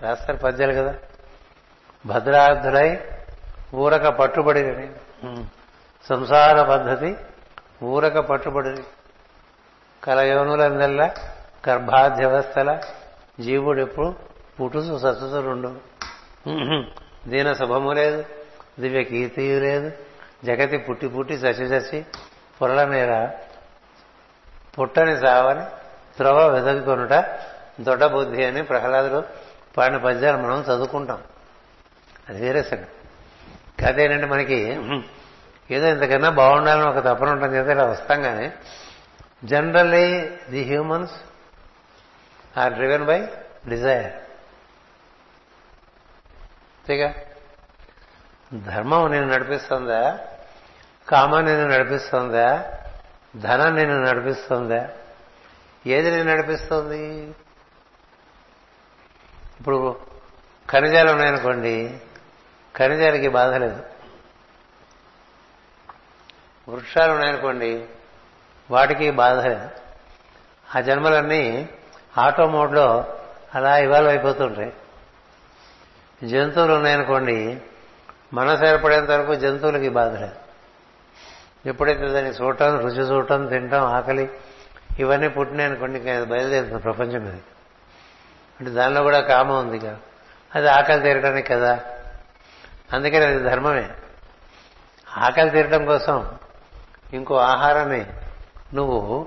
[0.02, 0.94] రాస్తారు పద్యాలు కదా?
[2.06, 3.00] భద్రార్థులై
[3.74, 4.88] ఊరక పట్టుబడి
[6.08, 7.16] సంసార పద్ధతి
[7.82, 8.82] ఊరక పట్టుబడి
[10.04, 11.14] కలయోనులందల్లా
[11.68, 12.80] గర్భాధ్యవస్థల
[13.40, 14.14] జీవుడు ఎప్పుడు
[14.60, 15.70] పుట్టుసు సత్తుతూ రెండు
[17.28, 18.24] దీన శుభము లేదు
[18.80, 19.92] దివ్య కీర్తియు లేదు
[20.44, 22.06] జగతి పుట్టి పుట్టి చచ్చి చచ్చి
[22.60, 23.28] పొరల మీద
[24.78, 25.64] పుట్టని సావని
[26.16, 27.12] త్రవ వెదకుకొనుట
[27.80, 29.22] దొడ్డ బుద్ధి అని ప్రహ్లాదుడు
[29.76, 31.22] పాడిన పద్యాలు మనం చదువుకుంటాం.
[32.28, 32.97] అది వేరే సంగతి.
[33.82, 34.58] కథ ఏంటంటే మనకి
[35.70, 38.52] ఏదో ఇంతకన్నా బాగుండాలని ఒక తపన ఉంటుంది కదా ఇలా వస్తాం కానీ
[39.44, 41.12] generally the humans
[42.58, 43.28] are driven by
[43.68, 44.12] desire
[46.78, 47.14] అంతేగా?
[48.54, 50.18] ధర్మం నేను నడిపిస్తుందా?
[51.08, 52.72] కామం నేను నడిపిస్తుందా?
[53.36, 54.88] ధనం నేను నడిపిస్తుందా?
[55.86, 57.34] ఏది నేను నడిపిస్తుంది?
[59.60, 60.00] ఇప్పుడు
[60.70, 62.00] ఖనిజాలు ఉన్నాయనుకోండి
[62.78, 63.82] ఖనిజాలకి బాధ లేదు.
[66.68, 67.84] వృక్షాలు ఉన్నాయనుకోండి
[68.70, 69.68] వాటికి బాధ లేదు.
[70.76, 71.68] ఆ జన్మలన్నీ
[72.18, 73.16] ఆటో మోడ్లో
[73.54, 74.72] అలా ఇవాల్వ్ అయిపోతుంటాయి.
[76.28, 77.60] జంతువులు ఉన్నాయనుకోండి
[78.34, 80.48] మనసు ఏర్పడేంత వరకు జంతువులకి బాధ లేదు.
[81.66, 84.30] ఎప్పుడైతే దాన్ని చూడటం రుచి చూడటం తినటం ఆకలి
[84.98, 87.34] ఇవన్నీ పుట్టినాయనుకోండి ఇంకా బయలుదేరుతుంది ప్రపంచం మీద.
[88.60, 89.96] అంటే దానిలో కూడా కామం ఉంది కదా.
[90.54, 91.80] అది ఆకలి తీరడానికి కదా.
[92.92, 93.90] అందుకని అది ధర్మమే.
[95.18, 96.38] ఆకలి తీరడం కోసం
[97.12, 98.06] ఇంకో ఆహారాన్ని
[98.74, 99.26] నువ్వు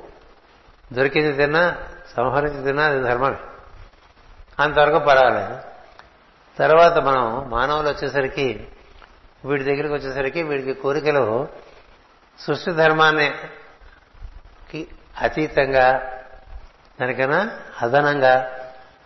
[0.94, 1.78] దొరికింది తిన్నా
[2.16, 3.38] సంహరించి తిన్నా అది ధర్మమే.
[4.60, 5.58] అంతవరకు పర్వాలేదు.
[6.60, 8.68] తర్వాత మనం మానవులు వచ్చేసరికి
[9.46, 11.48] వీడి దగ్గరికి వచ్చేసరికి వీడికి కోరికలు
[12.40, 14.88] సృష్టి ధర్మానికి
[15.22, 16.18] అతీతంగా
[17.02, 18.60] దానికన్నా అదనంగా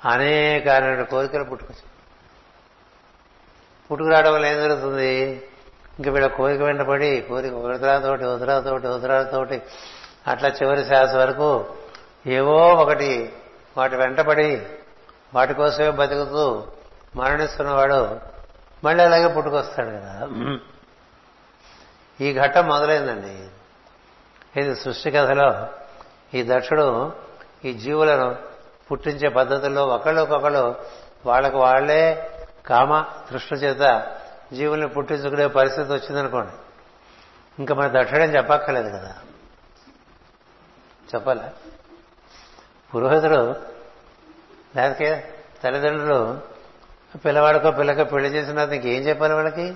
[0.05, 1.94] అనేక కోరికలు పుట్టుకొచ్చాయి.
[3.91, 5.11] పుట్టుకురావడం వల్ల ఏం జరుగుతుంది?
[5.99, 9.61] ఇంక వీళ్ళ కోరిక వెంటపడి కోరిక ఉదరాతోటి ఉదరాతోటి ఉదరాతోటి
[10.27, 11.65] అట్లా చివరి శ్వాస వరకు
[12.27, 13.33] ఏవో ఒకటి
[13.77, 14.61] వాటి వెంటపడి
[15.33, 16.67] వాటి కోసమే బతుకుతూ
[17.15, 18.19] మరణిస్తున్నవాడు
[18.83, 20.27] మళ్ళీ అలాగే పుట్టుకొస్తాడు కదా.
[22.21, 23.35] ఈ ఘట్టం మొదలైందండి.
[24.61, 25.67] ఇది సృష్టి కథలో
[26.33, 27.13] ఈ దక్షుడు
[27.65, 28.35] ఈ జీవులను
[28.91, 30.75] పుట్టించే పద్ధతుల్లో ఒకళ్ళకొకళ్ళు
[31.25, 32.31] వాళ్ళకు వాళ్ళే
[32.67, 34.15] కామ తృష్ణ చేత
[34.53, 36.51] జీవుల్ని పుట్టించుకునే పరిస్థితి వచ్చిందనుకోండి.
[37.59, 39.15] ఇంకా మన దట్టడం చెప్పక్కర్లేదు కదా.
[41.15, 41.51] చెప్పాలా?
[42.95, 43.55] పురోహితుడు
[44.75, 46.41] లేకపోతే తల్లిదండ్రులు
[47.17, 49.75] పిల్లవాడికో పిల్లకో పెళ్ళి చేసిన నీకు ఏం చెప్పాలి వాళ్ళకి?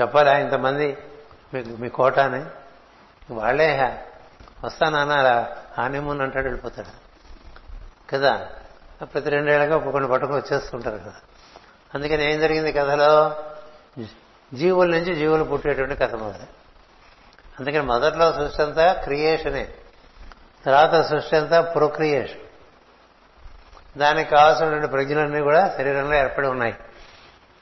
[0.00, 0.38] చెప్పాలా?
[0.38, 0.98] ఇంతమంది
[1.54, 2.44] మీకు మీ కోట అని
[3.30, 4.04] వాళ్ళే
[4.64, 5.46] వస్తానన్నా
[5.78, 7.06] హానిమూన్ అంటాడు వెళ్ళిపోతాడు.
[8.10, 8.50] కదా?
[9.04, 11.12] ప్రతి రెండేళ్ళగా ఒక్కొక్కరిని పట్టుకుని వచ్చేస్తుంటారు కదా.
[11.94, 13.36] అందుకని ఏం జరిగింది కథలో?
[14.54, 16.66] జీవుల నుంచి జీవులు పుట్టేటువంటి కథ మొదలు.
[17.60, 19.68] అందుకని మొదట్లో సృష్టి అంతా క్రియేషనే.
[20.66, 22.40] తర్వాత సృష్టి అంతా ప్రొక్రియేషన్.
[23.98, 26.74] దానికి కావాల్సినటువంటి ప్రజ్ఞలన్నీ కూడా శరీరంలో ఏర్పడి ఉన్నాయి.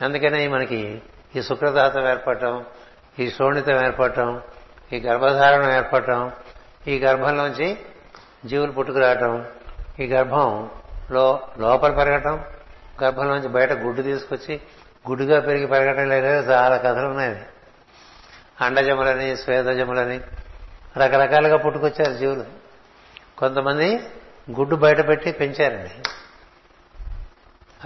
[0.04, 1.02] అందుకనే మనకి
[1.36, 2.64] ఈ శుక్రదాతం ఏర్పడటం
[3.18, 4.42] ఈ శోణితం ఏర్పడటం
[4.92, 6.32] ఈ గర్భధారణం ఏర్పడటం
[6.88, 7.78] ఈ గర్భంలోంచి
[8.46, 9.46] జీవులు పుట్టుకురావటం
[10.00, 10.70] ఈ గర్భం
[11.10, 12.44] లో లోపల పెరగటం
[13.04, 14.60] గర్భంలోంచి బయట గుడ్డు తీసుకొచ్చి
[15.08, 17.46] గుడ్డుగా పెరిగి పెరగటం లేదు చాలా కథలు ఉన్నాయి
[18.60, 20.20] అండజములని స్వేదజములని
[20.96, 22.44] రకరకాలుగా పుట్టుకొచ్చారు జీవులు.
[23.38, 23.96] కొంతమంది
[24.50, 25.90] గుడ్డు బయట పెట్టి పెంచారండి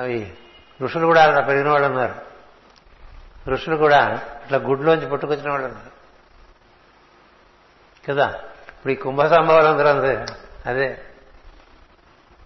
[0.03, 0.35] అవి
[0.83, 2.15] ఋషులు కూడా అలా పెరిగిన వాళ్ళు ఉన్నారు.
[3.49, 5.99] ఋషులు కూడా ఇట్లా గుడ్లోంచి పుట్టుకొచ్చిన వాళ్ళు ఉన్నారు.
[8.11, 8.41] కదా?
[8.69, 9.89] ఇప్పుడు ఈ కుంభ సంభవాలు అందరూ
[10.67, 11.03] అదే.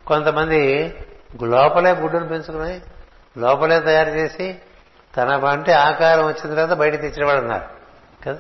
[0.06, 0.94] కొంతమంది
[1.42, 2.80] లోపలే గుడ్డును పెంచుకుని
[3.40, 4.58] లోపలే తయారు చేసి
[5.16, 7.64] తన వంటి ఆకారం వచ్చిన తర్వాత బయట తెచ్చినవాడు ఉన్నారు
[8.24, 8.38] కదా?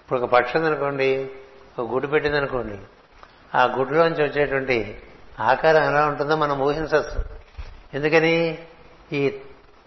[0.00, 1.30] ఇప్పుడు ఒక పక్షి ఉందనుకోండి
[1.78, 2.78] ఒక గుడ్డు పెట్టిందనుకోండి
[3.54, 5.02] ఆ గుడ్డులోంచి వచ్చేటువంటి
[5.40, 7.24] ఆకారం ఎలా ఉంటుందో మనం ఊహించవచ్చు.
[7.94, 8.58] ఎందుకని?
[9.12, 9.38] ఈ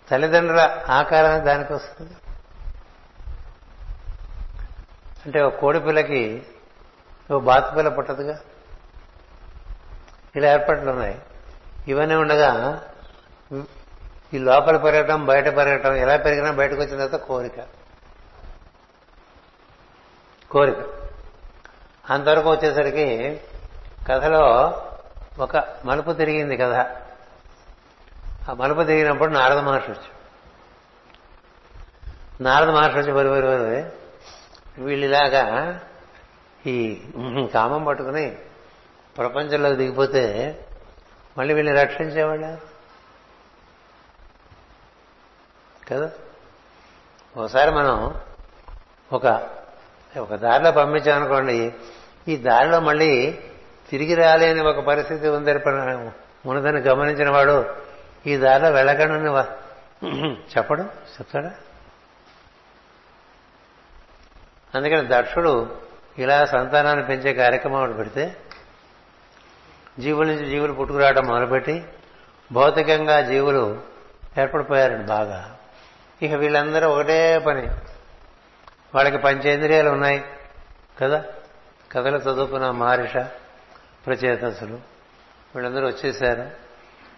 [0.09, 2.13] తల్లిదండ్రుల ఆకారం దానికి వస్తుంది.
[5.25, 6.43] అంటే ఒక కోడి పిల్లకి
[7.31, 8.39] ఓ బాతు పిల్ల పుట్టదుగా?
[10.35, 11.21] ఇలా ఏర్పాట్లు ఉన్నాయి.
[11.87, 12.83] ఇవన్నీ ఉండగా
[14.33, 17.65] ఈ లోపల పెరగటం బయట పెరగటం ఎలా పెరిగినా బయటకు వచ్చిన తర్వాత కోరిక.
[20.51, 20.75] కోరిక.
[22.09, 23.41] అంతవరకు వచ్చేసరికి
[24.09, 24.43] కథలో
[25.39, 26.85] ఒక మలుపు తిరిగింది కథ.
[28.49, 30.09] ఆ మలుపు తిరిగినప్పుడు నారద మహర్షి వచ్చి
[32.41, 33.85] నారద మహర్షి వచ్చి వరి వరి వరి
[34.83, 35.79] వీళ్ళిలాగా
[36.65, 37.01] ఈ
[37.53, 38.37] కామం పట్టుకుని
[39.19, 40.55] ప్రపంచంలో దిగిపోతే
[41.37, 42.57] మళ్ళీ వీళ్ళని రక్షించేవాళ్ళ?
[45.91, 46.11] కదా?
[47.37, 48.21] ఒకసారి మనం
[49.13, 49.49] ఒక
[50.19, 51.73] ఒక దారిలో పంపించామనుకోండి
[52.27, 53.39] ఈ దారిలో మళ్ళీ
[53.89, 55.59] తిరిగి రాలేని ఒక పరిస్థితి ఉందని
[56.49, 57.75] ఉన్నదని గమనించిన వాడు
[58.25, 59.29] ఈ దారిలో వెళ్ళకండి
[60.57, 61.51] చెప్పడు చెప్తాడా?
[64.75, 65.77] అందుకని దక్షుడు
[66.17, 68.35] ఇలా సంతానాన్ని పెంచే కార్యక్రమం ఒకటి పెడితే
[69.99, 71.85] జీవుల నుంచి జీవులు పుట్టుకురావడం మొదలుపెట్టి
[72.51, 73.81] భౌతికంగా జీవులు
[74.39, 75.57] ఏర్పడిపోయారండి బాగా.
[76.21, 77.67] ఇక వీళ్ళందరూ ఒకటే పని.
[78.95, 80.23] వాళ్ళకి పంచేంద్రియాలు ఉన్నాయి
[81.01, 81.25] కదా?
[81.91, 83.17] కథలు చదువుకున్న మహర్ష
[84.05, 84.73] ప్రచేతసులు
[85.55, 86.41] వీళ్ళందరూ వచ్చేసారు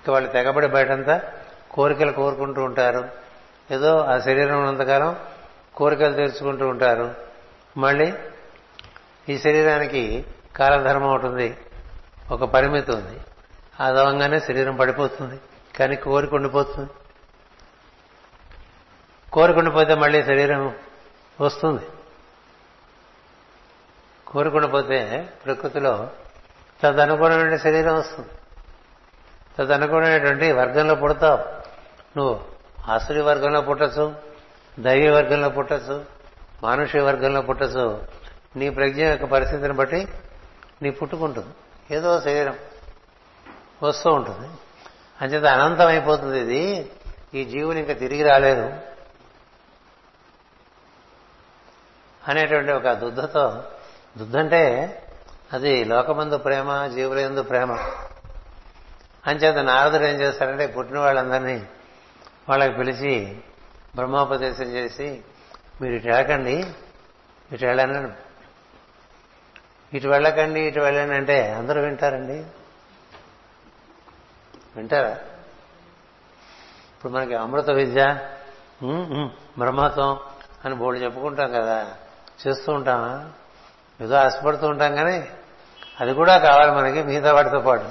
[0.04, 1.22] ఇక వాళ్ళు తెగబడి బయటంతా
[1.72, 3.10] కోరికలు కోరుకుంటూ ఉంటారు.
[3.72, 5.15] ఏదో ఆ శరీరం ఉన్నంతకాలం
[5.76, 7.15] కోరికలు తీర్చుకుంటూ ఉంటారు.
[7.78, 8.13] మళ్ళీ
[9.30, 11.58] ఈ శరీరానికి కాలధర్మం ఉంటుంది
[12.32, 13.20] ఒక పరిమితి ఉంది.
[13.80, 15.41] అదవంగానే శరీరం పడిపోతుంది.
[15.78, 16.89] కానీ కోరిక ఉండిపోతుంది.
[19.34, 20.76] కోరిక ఉండిపోతే మళ్ళీ శరీరం
[21.41, 21.82] వస్తుంది.
[24.28, 26.10] కోరుకుండిపోతే ప్రకృతిలో
[26.84, 28.30] తదనుగుణమైన శరీరం వస్తుంది.
[29.60, 31.38] తదనుగుణమైనటువంటి వర్గంలో పుడతావు.
[32.17, 32.41] నువ్వు
[32.91, 34.15] ఆసురి వర్గంలో పుట్టచ్చు
[34.80, 36.06] దైవ వర్గంలో పుట్టచ్చు
[36.63, 38.04] మానుష వర్గంలో పుట్టచ్చు.
[38.56, 40.08] నీ ప్రజ్ఞ యొక్క పరిస్థితిని బట్టి
[40.82, 41.54] నీ పుట్టుకుంటుంది.
[41.91, 42.58] ఏదో శరీరం
[43.84, 44.50] వస్తూ ఉంటుంది.
[45.22, 46.91] అంచేత అనంతం అయిపోతుంది ఇది.
[47.34, 48.74] ఈ జీవులు ఇంకా తిరిగి రాలేదు.
[52.28, 53.63] అనేటువంటి ఒక దుద్ధతో
[54.17, 54.98] దుద్ధంటే
[55.54, 57.72] అది లోకమందు ప్రేమ జీవుల ఎందు ప్రేమ.
[59.28, 61.65] అంచేత నారదుడు ఏం చేస్తారంటే పుట్టిన వాళ్ళందరినీ
[62.50, 63.38] వాళ్ళకి పిలిచి
[63.96, 65.22] బ్రహ్మోపదేశం చేసి
[65.82, 66.74] మీరు ఇటు వెళ్ళకండి
[67.52, 68.31] ఇటు వెళ్ళండి
[69.93, 72.45] ఇటు వెళ్ళకండి ఇటు వెళ్ళండి అంటే అందరూ వింటారండి?
[74.75, 75.10] వింటారా?
[76.97, 78.17] ఇప్పుడు మనకి అమృత విద్య
[79.58, 80.19] బ్రహ్మత్వం
[80.65, 81.88] అని బోర్డు చెప్పుకుంటాం కదా.
[82.47, 83.30] చేస్తూ ఉంటామా?
[84.01, 85.27] ఏదో ఆశపడుతూ ఉంటాం కానీ
[86.01, 87.89] అది కూడా కావాలి మనకి మిగతా వాటితో పాటు.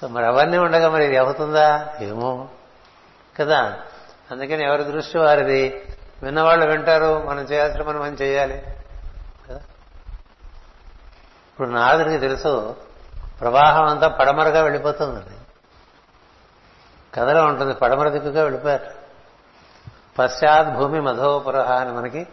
[0.00, 1.94] సో మరి అవన్నీ ఉండగా మరి ఇది అవుతుందా?
[2.00, 2.48] ఏమో
[3.40, 3.80] కదా.
[4.30, 5.82] అందుకని ఎవరి దృష్టి వారిది?
[6.22, 8.62] విన్నవాళ్ళు వింటారు మనం చేయాల్సిన మనం మనం చేయాలి.
[11.56, 12.76] ఇప్పుడు నారదుడికి తెలుసు
[13.40, 15.36] ప్రవాహం అంతా పడమరగా వెళ్ళిపోతుందండి.
[17.14, 18.86] కథలో ఉంటుంది పడమర దిక్కుగా వెళ్ళిపోయారు.
[20.18, 22.28] పశ్చాత్ భూమి మధోపురహ అని మనకి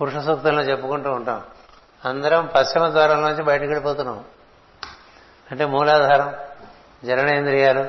[0.00, 1.42] పురుష సూక్తంలో చెప్పుకుంటూ ఉంటాం.
[2.04, 4.24] అందరం పశ్చిమ ద్వారంలోంచి బయటకు వెళ్ళిపోతున్నాం.
[5.50, 6.34] అంటే మూలాధారం
[7.04, 7.88] జననేంద్రియాలు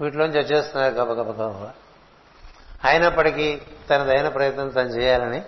[0.00, 1.68] వీటిలోంచి వచ్చేస్తున్నారు గబ గబ గబ
[2.84, 5.42] అయినప్పటికీ తనదైన ప్రయత్నం తను చేయాలని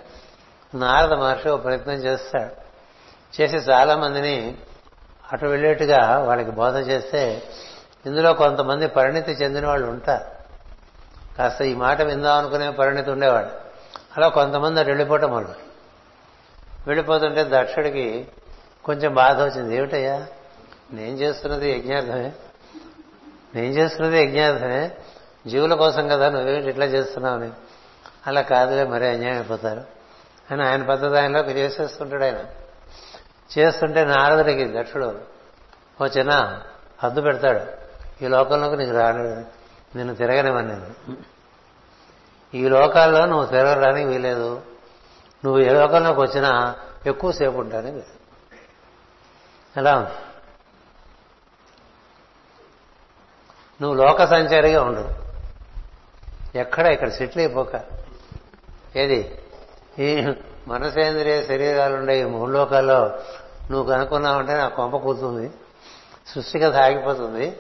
[0.75, 2.70] నారద మహర్షి ఒక ప్రయత్నం చేస్తాడు.
[3.41, 4.59] చేసి చాలా మందిని
[5.33, 7.43] అటు వెళ్ళేట్టుగా వాళ్ళకి బోధ చేస్తే
[8.07, 10.41] ఇందులో కొంతమంది పరిణితి చెందిన వాళ్ళు ఉంటారు.
[11.37, 13.47] కాస్త ఈ మాట విందాం అనుకునే పరిణితి ఉండేవాడు.
[14.17, 15.55] అలా కొంతమంది అటు వెళ్ళిపోవటం వాళ్ళు
[16.87, 18.29] వెళ్ళిపోతుంటే దక్షుడికి
[18.85, 19.77] కొంచెం బాధ వచ్చింది.
[19.77, 20.27] ఏమిటయ్యా?
[20.93, 22.33] నేను చేస్తున్నది యజ్ఞార్థమే.
[23.55, 24.91] నేను చేస్తున్నది యజ్ఞార్థమే.
[25.47, 27.51] జీవుల కోసం కదా నువ్వేమిటి ఇట్లా చేస్తున్నావని.
[28.27, 29.85] అలా కాదులే మరీ అన్యాయం అయిపోతారు.
[30.51, 32.39] అని ఆయన పద్ధతి ఆయనలోకి చేసేస్తుంటాడు ఆయన.
[33.59, 35.21] చేస్తుంటే నారదుడికి దక్షుడు
[36.01, 36.63] ఓ చిన్న
[37.05, 37.81] హద్దు పెడతాడు.
[38.25, 39.25] ఈ లోకంలోకి నీకు రాను
[39.97, 40.91] నిన్ను తిరగనివ్వను
[42.55, 44.63] ఈ లోకాల్లో నువ్వు తిరగడానికి వీలేదు
[45.45, 46.77] నువ్వు ఏ లోకంలోకి వచ్చినా
[47.07, 48.03] ఎక్కువసేపు ఉంటానికి
[49.77, 50.11] ఎలా ఉంది?
[53.83, 55.09] నువ్వు లోక సంచారిగా ఉండు.
[56.59, 57.81] ఎక్కడ ఇక్కడ సెటిల్ అయిపోక.
[58.97, 59.39] ఏది?
[59.99, 60.35] ఈ
[60.69, 63.19] మనసేంద్రియ శరీరాలుండే ఈ మూడు లోకాల్లో
[63.71, 65.51] నువ్వు కనుక్కున్నావంటే నా కొంప కూతుంది
[66.27, 67.57] సృష్టి కథ ఆగిపోతుంది.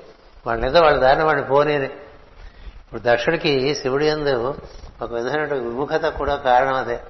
[0.46, 4.54] వాళ్ళ నిద వాళ్ళ దారిని వాడిని పోనేది ఇప్పుడు దక్షుడికి శివుడి ఎందు
[5.02, 7.00] ఒక విధమైన విముఖత కూడా కారణం అదే.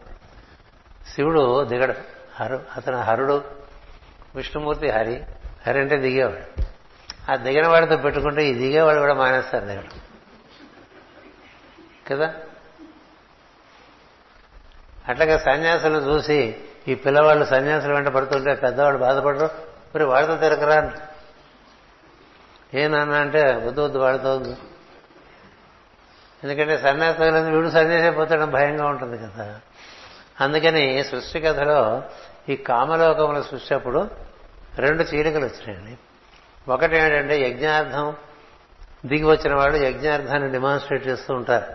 [1.15, 1.95] శివుడు దిగడు.
[2.35, 3.45] హరు అతను హరుడు.
[4.35, 5.23] విష్ణుమూర్తి హరి.
[5.67, 6.63] హరి అంటే దిగేవాడు.
[7.33, 9.89] ఆ దిగిన వాడితో పెట్టుకుంటే ఈ దిగేవాడు కూడా మానేస్తారు దిగడం.
[12.09, 12.35] కదా?
[15.09, 19.51] అట్లాగే సన్యాసులను చూసి ఈ పిల్లవాళ్ళు సన్యాసులు వెంట పడుతుంటే పెద్దవాళ్ళు బాధపడరు.
[19.95, 20.93] మరి వాళ్ళతో తిరగరా
[22.75, 24.41] ఏ నాన్న అంటే వద్దు వద్దు వాళ్ళతో
[26.45, 29.61] ఎందుకంటే సన్యాసం వీడు సన్యాసైపోతాడని భయంగా ఉంటుంది కదా.
[30.41, 32.03] అందుకని సృష్టి కథలో
[32.49, 34.11] ఈ కామలోకముల సృష్టి అప్పుడు
[34.77, 35.99] రెండు చీలికలు వచ్చినాయండి.
[36.71, 38.17] ఒకటి ఏంటంటే యజ్ఞార్థం
[39.07, 41.73] దిగి వచ్చిన వాళ్ళు యజ్ఞార్థాన్ని డిమాన్స్ట్రేట్ చేస్తూ ఉంటారు.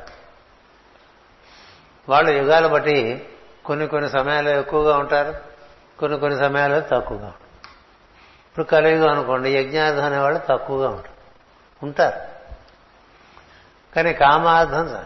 [2.09, 3.29] వాళ్ళు యుగాలు బట్టి
[3.65, 5.35] కొన్ని కొన్ని సమయాల్లో ఎక్కువగా ఉంటారు
[5.99, 7.45] కొన్ని కొన్ని సమయాల్లో తక్కువగా ఉంటారు.
[8.49, 11.15] ఇప్పుడు కలియుగం అనుకోండి యజ్ఞార్థం అనేవాళ్ళు తక్కువగా ఉంటారు
[11.85, 12.35] ఉంటారు.
[13.95, 15.05] కానీ కామార్థం సార్.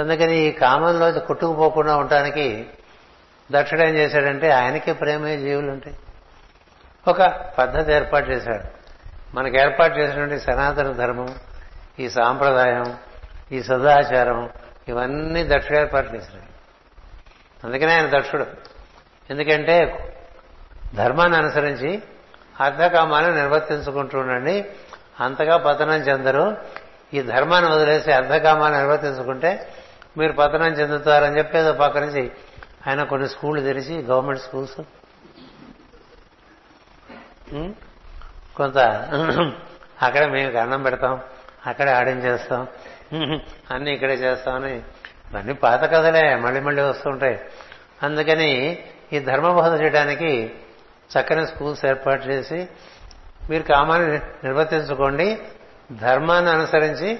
[0.00, 2.66] అందుకని ఈ కామంలో కొట్టుకుపోకుండా ఉండటానికి
[3.52, 5.96] దక్షుడు ఏం చేశాడంటే ఆయనకే ప్రేమే జీవులు ఉంటాయి.
[7.08, 7.22] ఒక
[7.58, 8.84] పద్ధతి ఏర్పాటు చేశాడు.
[9.36, 11.34] మనకు ఏర్పాటు చేసినటువంటి సనాతన ధర్మం
[11.98, 12.96] ఈ సాంప్రదాయం
[13.52, 14.50] ఈ సదాచారం
[14.88, 16.53] ఇవన్నీ దక్షుడు ఏర్పాటు చేశాడు.
[17.64, 18.46] అందుకనే ఆయన దక్షుడు.
[19.30, 19.76] ఎందుకంటే
[20.94, 22.02] ధర్మాన్ని అనుసరించి
[22.60, 24.70] అర్ధకామాన్ని నిర్వర్తించుకుంటూ ఉండండి.
[25.20, 26.56] అంతగా పతనం చెందరు.
[27.14, 29.72] ఈ ధర్మాన్ని వదిలేసి అర్ధకామాన్ని నిర్వర్తించుకుంటే
[30.18, 32.32] మీరు పతనం చెందుతారని చెప్పేది పక్క నుంచి
[32.86, 34.80] ఆయన కొన్ని స్కూళ్ళు తెరిచి గవర్నమెంట్ స్కూల్స్.
[38.56, 38.78] కొంత
[40.02, 41.20] అక్కడే మేము అన్నం పెడతాం
[41.66, 42.66] అక్కడే ఆడించేస్తాం
[43.70, 44.82] అన్నీ ఇక్కడే చేస్తామని
[45.34, 47.40] ఇవన్నీ పాత కథలే మళ్ళీ మళ్ళీ వస్తుంటాయి
[48.02, 48.78] అందుకని
[49.12, 50.52] ఈ ధర్మబోధ చేయడానికి
[51.10, 52.68] చక్కని స్కూల్స్ ఏర్పాటు చేసి
[53.50, 55.38] మీరు కామాన్ని నిర్వర్తించుకోండి
[55.92, 57.18] ధర్మాన్ని అనుసరించి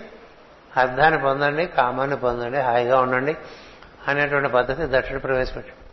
[0.77, 3.37] అర్థాన్ని పొందండి కామాన్ని పొందండి హాయిగా ఉండండి
[4.09, 5.85] అనేటువంటి పద్ధతి దక్షుడు ప్రవేశపెట్టాడు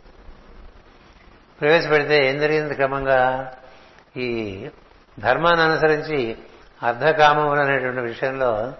[1.60, 3.52] ప్రవేశపెడితే ఏం జరిగింది క్రమంగా?
[4.16, 4.28] ఈ
[5.20, 6.36] ధర్మాన్ని అనుసరించి
[6.82, 8.72] అర్ధకామములు అనేటువంటి విషయంలో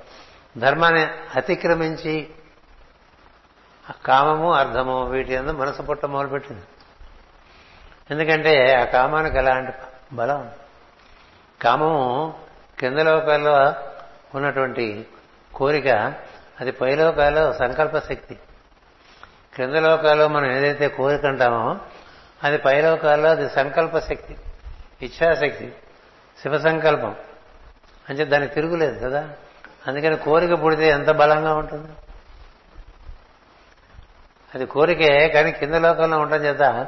[0.59, 2.29] ధర్మాన్ని అతిక్రమించి
[4.07, 6.63] కామము అర్థము వీటి అందు మనసు పుట్ట మొదలుపెట్టింది.
[8.11, 9.73] ఎందుకంటే ఆ కామానికి ఎలాంటి
[10.13, 10.51] బలం?
[11.63, 12.35] కామము
[12.79, 13.75] కింద లోకాల్లో
[14.35, 15.07] ఉన్నటువంటి
[15.55, 16.15] కోరిక
[16.61, 18.35] అది పైలోకాల్లో సంకల్ప శక్తి.
[19.55, 21.79] క్రింద లోకాల్లో మనం ఏదైతే కోరిక అంటామో
[22.45, 24.37] అది పైలోకాల్లో అది సంకల్ప శక్తి
[25.03, 25.73] ఇచ్ఛాశక్తి
[26.43, 27.17] శివ సంకల్పం.
[28.09, 29.29] అంటే దానికి తిరుగులేదు కదా?
[29.87, 31.93] అందుకని కోరిక పుడితే ఎంత బలంగా ఉంటుంది?
[34.55, 36.87] అది కోరికే కానీ కింద లోకంలో ఉండటం చేత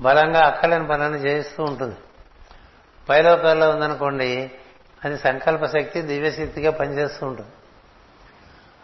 [0.00, 1.96] బలంగా అక్కలేని పనులను చేయిస్తూ ఉంటుంది.
[3.08, 4.50] పైలోకాల్లో ఉందనుకోండి
[5.04, 7.50] అది సంకల్ప శక్తి దివ్యశక్తిగా పనిచేస్తూ ఉంటుంది.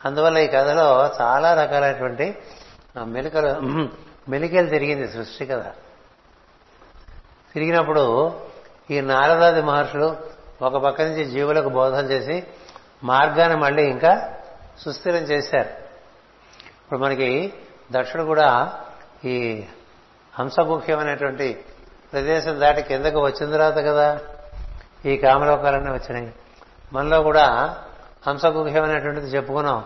[0.04, 0.88] అందువల్ల ఈ కథలో
[1.20, 2.26] చాలా రకాలైనటువంటి
[3.14, 3.50] మెలికలు
[4.30, 5.64] మెలికలు తిరిగింది సృష్టి కథ.
[7.54, 8.04] తిరిగినప్పుడు
[8.90, 10.08] ఈ నారదాది మహర్షులు
[10.62, 12.36] ఒక పక్క నుంచి జీవులకు బోధన చేసి
[13.04, 14.12] మార్గాన్ని మళ్ళీ ఇంకా
[14.78, 15.70] సుస్థిరం చేశారు.
[16.80, 17.30] ఇప్పుడు మనకి
[17.92, 18.72] దక్షుడు కూడా
[19.24, 19.64] ఈ
[20.38, 21.64] హంసముఖ్యమైనటువంటి
[22.12, 24.18] ప్రదేశం దాటి కిందకు వచ్చిన తర్వాత కదా
[25.06, 26.32] ఈ కామలోకాలన్నీ వచ్చినాయి.
[26.92, 27.76] మనలో కూడా
[28.26, 29.84] హంసగుహ్యమైనటువంటిది చెప్పుకున్నాం.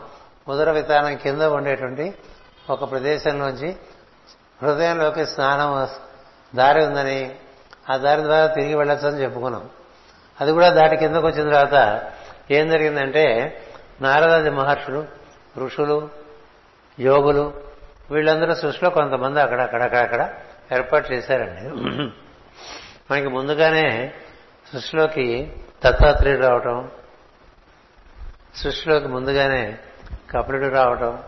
[0.49, 2.15] ఉదర విధానం కింద ఉండేటువంటి
[2.71, 3.77] ఒక ప్రదేశంలోంచి
[4.63, 5.89] హృదయంలోకి స్నానం
[6.55, 7.37] దారి ఉందని
[7.91, 9.69] ఆ దారి ద్వారా తిరిగి వెళ్ళొచ్చని చెప్పుకున్నాం.
[10.41, 12.03] అది కూడా దాటి కిందకు వచ్చిన తర్వాత
[12.51, 13.25] ఏం జరిగిందంటే
[14.01, 15.05] నారదాది మహర్షులు
[15.59, 16.09] ఋషులు
[17.01, 17.70] యోగులు
[18.11, 20.31] వీళ్ళందరూ సృష్టిలో కొంతమంది అక్కడక్కడక్కడక్కడ
[20.73, 21.69] ఏర్పాటు చేశారండి.
[23.11, 24.13] మనకి ముందుగానే
[24.73, 26.91] సృష్టిలోకి దత్తాత్రేయుడు రావటం
[28.55, 29.79] సృష్టిలోకి ముందుగానే
[30.31, 31.23] కపిలుడు రావటం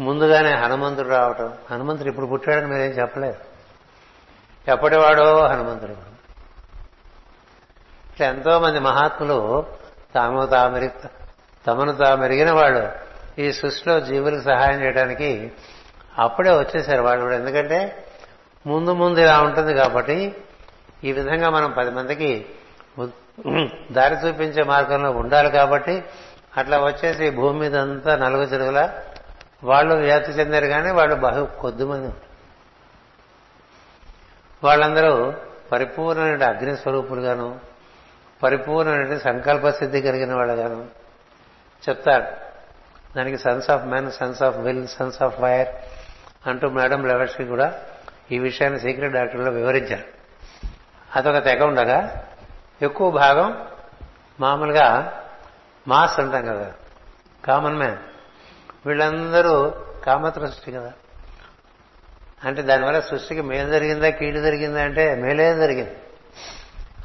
[0.00, 1.54] ముందుగానే హనుమంతుడు రావటం.
[1.70, 3.38] హనుమంతుడు ఇప్పుడు పుట్టాడని మీరేం చెప్పలేదు
[4.70, 5.92] ఎప్పటివాడో హనుమంతుడు.
[8.10, 9.66] ఇట్లా ఎంతో మంది మహాత్ములు
[10.14, 10.90] తాము తామెరి
[11.66, 15.52] తమను తామెరిగిన వాళ్ళు ఈ సృష్టిలో జీవులకు సహాయం చేయడానికి
[16.18, 17.36] అప్పుడే వచ్చేసారు వాళ్ళు కూడా.
[17.36, 18.06] ఎందుకంటే
[18.66, 20.36] ముందు ముందు ఇలా ఉంటుంది కాబట్టి
[21.04, 22.46] ఈ విధంగా మనం పది మందికి
[23.92, 26.04] దారి చూపించే మార్గంలో ఉండాలి కాబట్టి
[26.56, 28.92] అట్లా వచ్చేసి భూమి మీద అంతా నలుగు చెరుగుల
[29.64, 32.12] వాళ్ళు వ్యాప్తి చెందారు కానీ వాళ్ళు బహు కొద్దిమంది
[34.64, 35.32] వాళ్ళందరూ
[35.72, 37.60] పరిపూర్ణమైన అగ్ని స్వరూపులుగాను
[38.42, 40.88] పరిపూర్ణమైన సంకల్ప సిద్ధి కలిగిన వాళ్ళగాను
[41.88, 42.41] చెప్తారు.
[43.16, 45.68] దానికి sons of men sons of will sons of fire
[46.46, 47.80] అంటూ మేడం లెవర్స్కి కూడా
[48.32, 50.04] ఈ విషయాన్ని సీక్రెట్ డాక్టర్లో వివరించారు.
[51.16, 52.28] అదొక తెగ ఉండగా
[52.82, 53.66] ఎక్కువ భాగం
[54.40, 55.18] మామూలుగా
[55.88, 56.72] మాస్ అంటాం కదా
[57.44, 57.96] కామన్ మ్యాన్
[58.86, 59.74] వీళ్ళందరూ
[60.06, 60.92] కామత్ర సృష్టి కదా.
[62.44, 65.96] అంటే దానివల్ల సృష్టికి మేలు జరిగిందా కీడు జరిగిందా అంటే మేలే జరిగింది.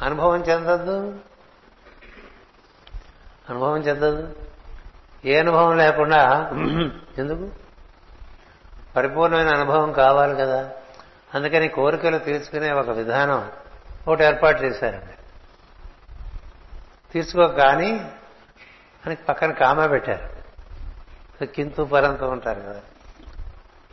[0.01, 1.19] అనుభవం చెందద్దు.
[3.49, 4.46] అనుభవం చెందదు
[5.28, 6.49] ఏ అనుభవం లేకుండా
[7.17, 7.49] ఎందుకు?
[8.95, 10.71] పరిపూర్ణమైన అనుభవం కావాలి కదా.
[11.34, 13.51] అందుకని కోరికలు తీర్చుకునే ఒక విధానం
[14.07, 15.13] ఒకటి ఏర్పాటు చేశారండి.
[17.13, 18.11] తీర్చుకో కానీ
[19.05, 20.38] అని పక్కన కామా పెట్టారు.
[21.45, 22.82] కింతు పరంతో ఉంటారు కదా.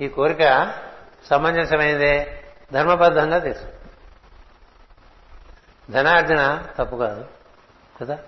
[0.00, 0.72] ఈ కోరిక
[1.30, 2.40] సమంజసమైనదే.
[2.72, 3.66] ధర్మబద్ధంగా తీసు
[5.90, 7.24] ధనార్జన తప్పు కాదు
[8.00, 8.18] కదా.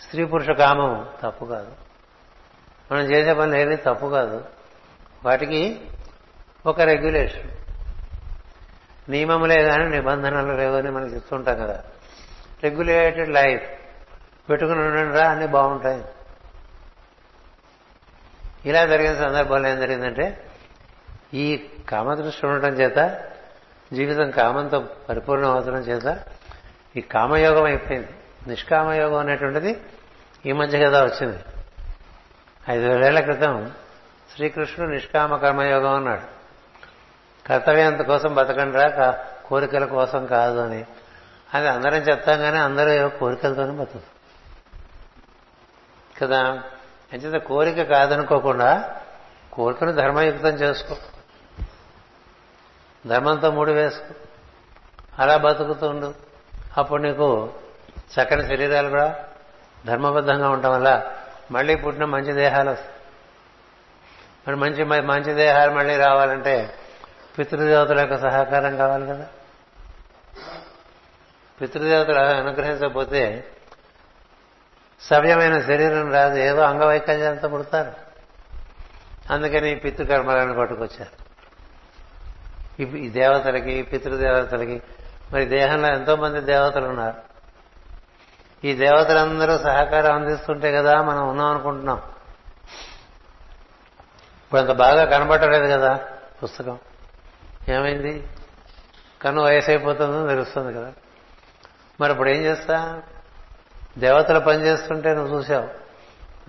[0.00, 1.72] స్త్రీ పురుష కామం తప్పు కాదు.
[2.92, 4.44] మనం చేసే పనులు ఏవి తప్పు కాదు.
[5.24, 5.80] వాటికి
[6.66, 7.50] ఒక రెగ్యులేషన్
[9.08, 11.84] నియమములే కానీ నిబంధనలు లేవని మనం చెప్తుంటాం కదా.
[12.62, 13.62] రెగ్యులేటెడ్ లైఫ్
[14.50, 16.04] పెట్టుకుని ఉండండి రా అన్నీ బాగుంటాయి.
[18.66, 20.50] ఇలా జరిగిన సందర్భంలో ఏం జరిగిందంటే
[21.34, 23.24] ఈ కామదృష్టి ఉండటం చేత
[23.92, 26.24] జీవితం కామంతో పరిపూర్ణం అవసరం చేత
[26.96, 28.08] ఈ కామయోగం అయిపోయింది.
[28.46, 29.80] నిష్కామయోగం అనేటువంటిది
[30.46, 31.38] ఈ మధ్య కదా వచ్చింది.
[32.70, 33.72] ఐదు వేల క్రితం
[34.34, 36.36] శ్రీకృష్ణుడు నిష్కామ కర్మయోగం అన్నాడు.
[37.48, 40.86] కర్తవ్యంత కోసం బతకండి రా కోరికల కోసం కాదు అని.
[41.54, 44.02] అది అందరం చెప్తాం కానీ అందరూ కోరికలతోనే బతుకు
[46.20, 46.62] కదా?
[47.12, 48.96] అంచేత కోరిక కాదనుకోకుండా
[49.52, 50.96] కోరికను ధర్మయుక్తం చేసుకో.
[53.06, 54.14] ధర్మంతో మూడు వేసుకో
[55.18, 56.14] అలా బతుకుతుండు.
[56.76, 57.52] అప్పుడు నీకు
[58.12, 59.24] చక్కని శరీరాలు కూడా
[59.86, 61.12] ధర్మబద్ధంగా ఉండటం వల్ల
[61.50, 62.94] మళ్ళీ పుట్టిన మంచి దేహాలు వస్తాయి.
[64.48, 66.74] మరి మంచి మంచి దేహాలు మళ్ళీ రావాలంటే
[67.38, 69.26] పితృదేవతల యొక్క సహకారం కావాలి కదా.
[71.60, 73.44] పితృదేవతలు అనుగ్రహించకపోతే
[75.00, 77.92] సవ్యమైన శరీరం రాదు ఏదో అంగవైకల్యాలతో పుడతారు.
[79.32, 81.26] అందుకని పితృకర్మలను పట్టుకొచ్చారు.
[82.82, 84.82] ఈ దేవతలకి పితృదేవతలకి
[85.32, 87.35] మరి దేహంలో ఎంతో మంది దేవతలు ఉన్నారు.
[88.64, 92.02] ఈ దేవతలందరూ సహకారం అందిస్తుంటే కదా మనం ఉన్నాం అనుకుంటున్నాం.
[94.44, 96.00] ఇప్పుడు అంత బాగా కనబడలేదు కదా
[96.42, 96.78] పుస్తకం.
[97.68, 98.26] ఏమైంది?
[99.22, 100.92] కన్ను వయసు అయిపోతుందో తెలుస్తుంది కదా.
[102.00, 103.02] మరి ఇప్పుడు ఏం చేస్తా?
[103.98, 105.86] దేవతలు పనిచేస్తుంటే నువ్వు చూసావు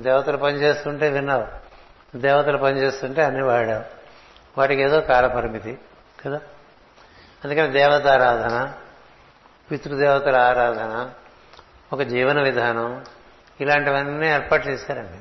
[0.02, 1.48] దేవతలు పనిచేస్తుంటే విన్నావు.
[2.18, 3.84] దేవతలు పనిచేస్తుంటే అన్ని వాడావు.
[4.60, 5.80] వాటికి ఏదో కాలపరిమితి
[6.26, 6.40] కదా.
[7.46, 8.74] అందుకని దేవతారాధన
[9.72, 11.10] పితృదేవతల ఆరాధన
[11.94, 13.06] ఒక జీవన విధానం
[13.62, 15.20] ఇలాంటివన్నీ ఏర్పాటు చేశారండి.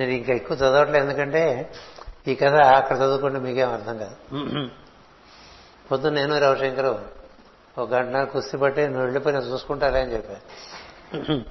[0.00, 1.72] నేను ఇంకా ఎక్కువ చదవట్లేదు ఎందుకంటే
[2.28, 4.16] ఈ కథ అక్కడ చదువుకుంటే మీకేం అర్థం కాదు.
[5.90, 7.04] పొద్దున్న నేను రవిశంకరు
[7.78, 11.44] ఒక గంట కుస్తీ పట్టి నువ్వు వెళ్ళిపోయినా చూసుకుంటారే అని చెప్పాను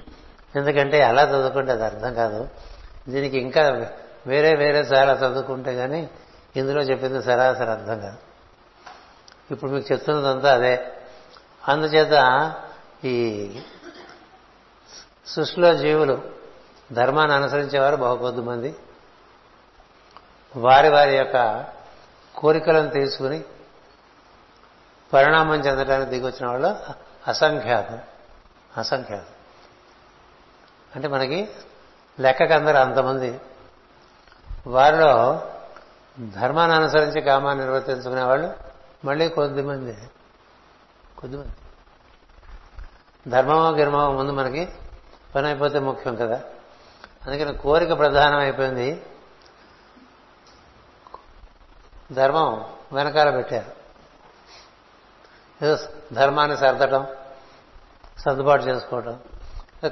[0.56, 2.48] ఎందుకంటే అలా చదువుకుంటే అది అర్థం కాదు.
[3.08, 3.90] దీనికి ఇంకా
[4.26, 6.10] వేరే వేరే చాలా చదువుకుంటే కానీ
[6.56, 8.16] ఇందులో చెప్పింది సరాసరి అర్థం కాదు.
[9.50, 10.86] ఇప్పుడు మీకు చెప్తున్నదంతా అదే.
[11.68, 12.14] అందుచేత
[13.04, 13.14] ఈ
[15.28, 16.22] సృష్టిలో జీవులు
[16.92, 18.76] ధర్మాన్ని అనుసరించేవారు బహుకొద్ది మంది.
[20.56, 21.66] వారి వారి యొక్క
[22.36, 23.44] కోరికలను తీసుకుని
[25.12, 26.76] పరిణామం చెందడానికి దిగొచ్చిన వాళ్ళు
[27.28, 27.98] అసంఖ్యాతం.
[28.76, 29.24] అసంఖ్యాతం.
[30.96, 31.48] అంటే మనకి
[32.20, 33.40] లెక్కకు అందరూ అంతమంది.
[34.66, 35.42] వారిలో
[36.30, 38.54] ధర్మాన్ని అనుసరించి కామాన్ని నిర్వర్తించుకునే వాళ్ళు
[39.04, 40.10] మళ్ళీ కొద్దిమంది
[41.18, 41.52] కొద్దిమంది
[43.30, 44.68] ధర్మమో గిర్మమో ముందు మనకి
[45.38, 46.42] పని అయిపోతే ముఖ్యం కదా?
[47.26, 49.02] అందుకని కోరిక ప్రధానం అయిపోయింది.
[52.12, 53.78] ధర్మం వెనకాల పెట్టారు.
[55.64, 55.78] ఏదో
[56.12, 57.06] ధర్మాన్ని సర్దటం
[58.18, 59.18] సర్దుబాటు చేసుకోవటం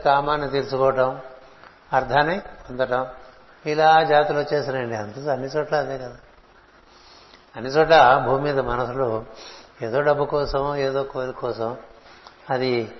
[0.04, 1.20] కామాన్ని తీర్చుకోవటం
[1.92, 3.06] అర్థాన్ని పొందటం
[3.66, 4.96] ఇలా జాతులు వచ్చేసినాయండి.
[4.96, 6.16] అంత అన్ని చోట్ల అదే కదా.
[7.56, 9.24] అన్ని చోట్ల భూమి మీద మనసులో
[9.82, 11.76] ఏదో డబ్బు కోసం ఏదో కోరిక కోసం
[12.50, 12.92] అది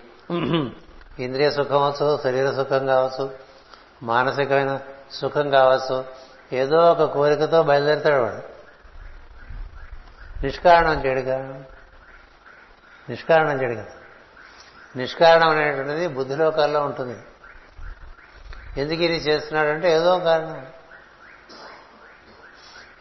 [1.18, 3.34] ఇంద్రియ సుఖం అవచ్చు శరీర సుఖం కావచ్చు
[4.02, 4.80] మానసికమైన
[5.12, 6.04] సుఖం కావచ్చు
[6.52, 8.56] ఏదో ఒక కోరికతో బయలుదేరుతాడు వాడు.
[10.44, 11.64] నిష్కారణం చెడుగా కారణం
[13.08, 13.86] నిష్కారణం చెడు కదా
[14.96, 17.22] నిష్కారణం అనేటువంటిది బుద్ధిలోకాల్లో ఉంటుంది.
[18.80, 20.66] ఎందుకు ఇది చేస్తున్నాడంటే ఏదో కారణం.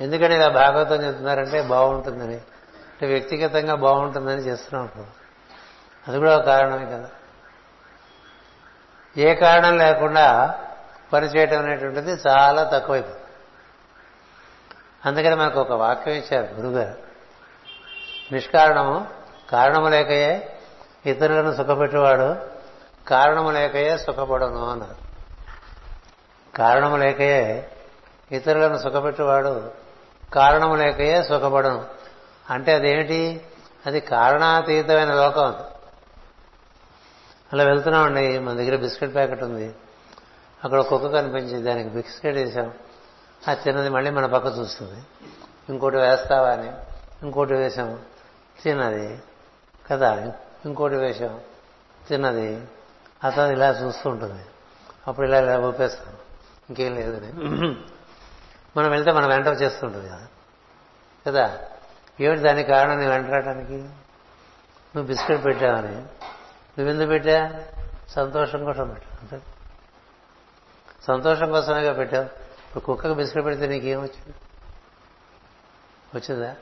[0.01, 2.35] ఎందుకని ఇలా భాగవతం చెప్తున్నారంటే బాగుంటుందని.
[2.35, 5.05] అంటే వ్యక్తిగతంగా బాగుంటుందని చేస్తున్నాం
[6.07, 7.09] అది కూడా ఒక కారణమే కదా.
[9.17, 10.59] ఏ కారణం లేకుండా
[11.13, 13.19] పనిచేయటం అనేటువంటిది చాలా తక్కువైపోతుంది
[15.05, 16.97] అందుకని మనకు ఒక వాక్యం ఇచ్చారు గురుగారు.
[18.33, 19.07] నిష్కారణము
[19.51, 20.57] కారణము లేకయే
[21.05, 22.35] ఇతరులను సుఖపెట్టేవాడు
[23.07, 24.95] కారణము లేకయే సుఖపడను అన్నారు.
[26.57, 27.71] కారణము లేకయే
[28.31, 29.71] ఇతరులను సుఖపెట్టేవాడు
[30.33, 31.85] కారణము లేకయే సుఖపడను.
[32.49, 33.41] అంటే అదేమిటి?
[33.85, 35.55] అది కారణాతీతమైన లోకం
[37.55, 39.75] అలా వెళ్తున్నామండి మన దగ్గర బిస్కెట్ ప్యాకెట్ ఉంది.
[40.63, 42.73] అక్కడ కుక్క కనిపించింది దానికి బిస్కెట్ వేసాం.
[43.49, 45.03] ఆ చిన్నది మళ్ళీ మన పక్క చూస్తుంది.
[45.69, 46.71] ఇంకోటి వేస్తావా అని
[47.23, 47.99] ఇంకోటి వేసాం.
[48.63, 49.19] తిన్నది.
[49.91, 50.33] కదా
[50.65, 51.39] ఇంకోటి వేషం
[52.07, 52.61] తిన్నది.
[53.23, 54.45] అతను ఇలా చూస్తూ ఉంటుంది.
[55.07, 56.13] అప్పుడు ఇలా ఇలా ఊపేస్తాం.
[56.69, 57.33] ఇంకేం లేదని
[58.77, 60.27] మనం వెళ్తే మనం వెంట చేస్తుంటుంది కదా.
[61.27, 61.59] కదా
[62.21, 63.73] ఏమిటి దానికి కారణం నేను వెంటరాటానికి
[64.95, 66.05] నువ్వు బిస్కెట్ పెట్టావని.
[66.79, 67.63] నువ్వెందుకు పెట్టా?
[68.09, 69.39] సంతోషం కోసం పెట్టా
[71.07, 72.25] సంతోషం కోసమేగా పెట్టావు.
[72.25, 74.33] ఇప్పుడు కుక్కకు బిస్కెట్ పెడితే నీకేం వచ్చింది?
[76.15, 76.55] వచ్చిందా?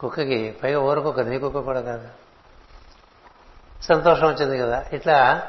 [0.00, 2.08] కుక్కకి పైగా ఊరకుక్క నీ కుక్క కూడా కాదు.
[3.82, 4.84] సంతోషం వచ్చింది కదా.
[4.92, 5.42] ఇట్లా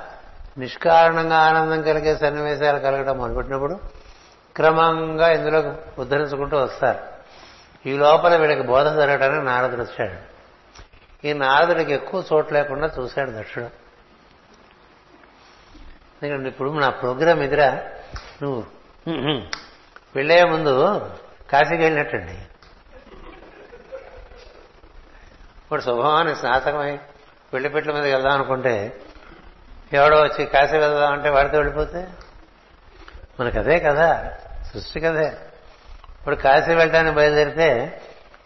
[0.58, 3.80] నిష్కారణంగా ఆనందం కలిగే సన్నివేశాలు కలగడం మొదలుపెట్టినప్పుడు
[4.56, 7.00] క్రమంగా ఇందులోకి ఉద్ధరించుకుంటూ వస్తారు.
[7.90, 10.33] ఈ లోపల వీడికి బోధ జరగడానికి నారదుడు వచ్చాడు.
[11.26, 13.70] ఈ నారదుడికి ఎక్కువ చోటు లేకుండా చూశాడు దక్షుడు.
[16.16, 17.70] ఎందుకంటే ఇప్పుడు నా ప్రోగ్రాం ఎదురా
[18.42, 18.62] నువ్వు
[20.16, 20.74] వెళ్ళే ముందు
[21.52, 22.38] కాశీకి వెళ్ళినట్టండి.
[25.64, 26.92] ఇప్పుడు శుభమాని స్నాతకమై
[27.54, 28.76] పెళ్ళిపెట్ల మీద వెళ్దాం అనుకుంటే
[29.94, 32.02] ఎవడో వచ్చి కాశీ వెళ్దాం అంటే వాడితో వెళ్ళిపోతే?
[33.40, 34.08] మనకు అదే కదా
[34.72, 35.28] సృష్టి కదే
[36.20, 37.70] ఇప్పుడు కాశీ వెళ్ళడానికి బయలుదేరితే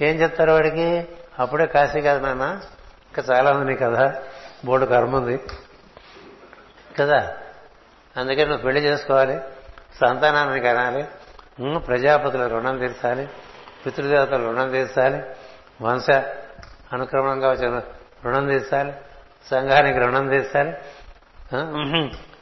[0.01, 0.89] ఏం చెప్తారు వాడికి?
[1.39, 2.61] అప్పుడే కాశీ కాదు నాన్న.
[3.17, 4.23] ఇంకా చాలా ఉంది కదా.
[4.65, 5.39] బోర్డు కర్మ ఉంది.
[6.99, 7.37] కదా?
[8.17, 9.39] అందుకే నువ్వు పెళ్ళి చేసుకోవాలి.
[10.01, 11.07] సంతానాన్ని కనాలి.
[11.79, 13.29] ప్రజాపతుల రుణం తీర్చాలి.
[13.85, 15.23] పితృదేవతల రుణం తీర్చాలి.
[15.81, 16.09] వంశ
[16.93, 17.81] అనుక్రమంగా వచ్చిన
[18.25, 18.93] రుణం తీర్చాలి.
[19.51, 20.73] సంఘానికి రుణం తీర్చాలి.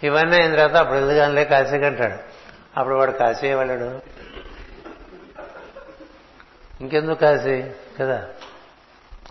[0.03, 2.13] ఇవన్నీ అయిన తర్వాత అప్పుడు ఎదుగానే కాశీకి అంటాడు.
[2.79, 4.01] అప్పుడు వాడు కాశీ వెళ్ళాడు?
[6.81, 7.63] ఇంకెందుకు కాశీ?
[7.99, 8.27] కదా?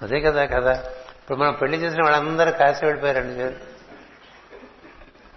[0.02, 0.72] అదే కదా కదా
[1.18, 3.56] ఇప్పుడు మనం పెళ్ళి చేసిన వాళ్ళందరూ కాశీ వెళ్ళిపోయారండి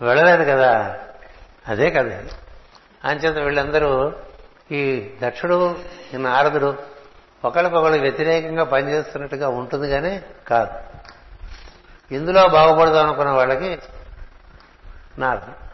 [0.05, 0.99] వెళ్ళలేదు కదా.
[1.67, 2.23] అదే కదా
[3.03, 4.13] అంచేత వీళ్ళందరూ
[4.71, 5.79] ఈ దక్షుడు
[6.13, 6.77] ఈ నారదుడు
[7.45, 10.97] ఒకరికొకరు వ్యతిరేకంగా పనిచేస్తున్నట్టుగా ఉంటుంది కానీ కాదు.
[12.13, 13.79] ఇందులో బాగుపడదాం అనుకున్న వాళ్ళకి
[15.19, 15.67] నారదుడు.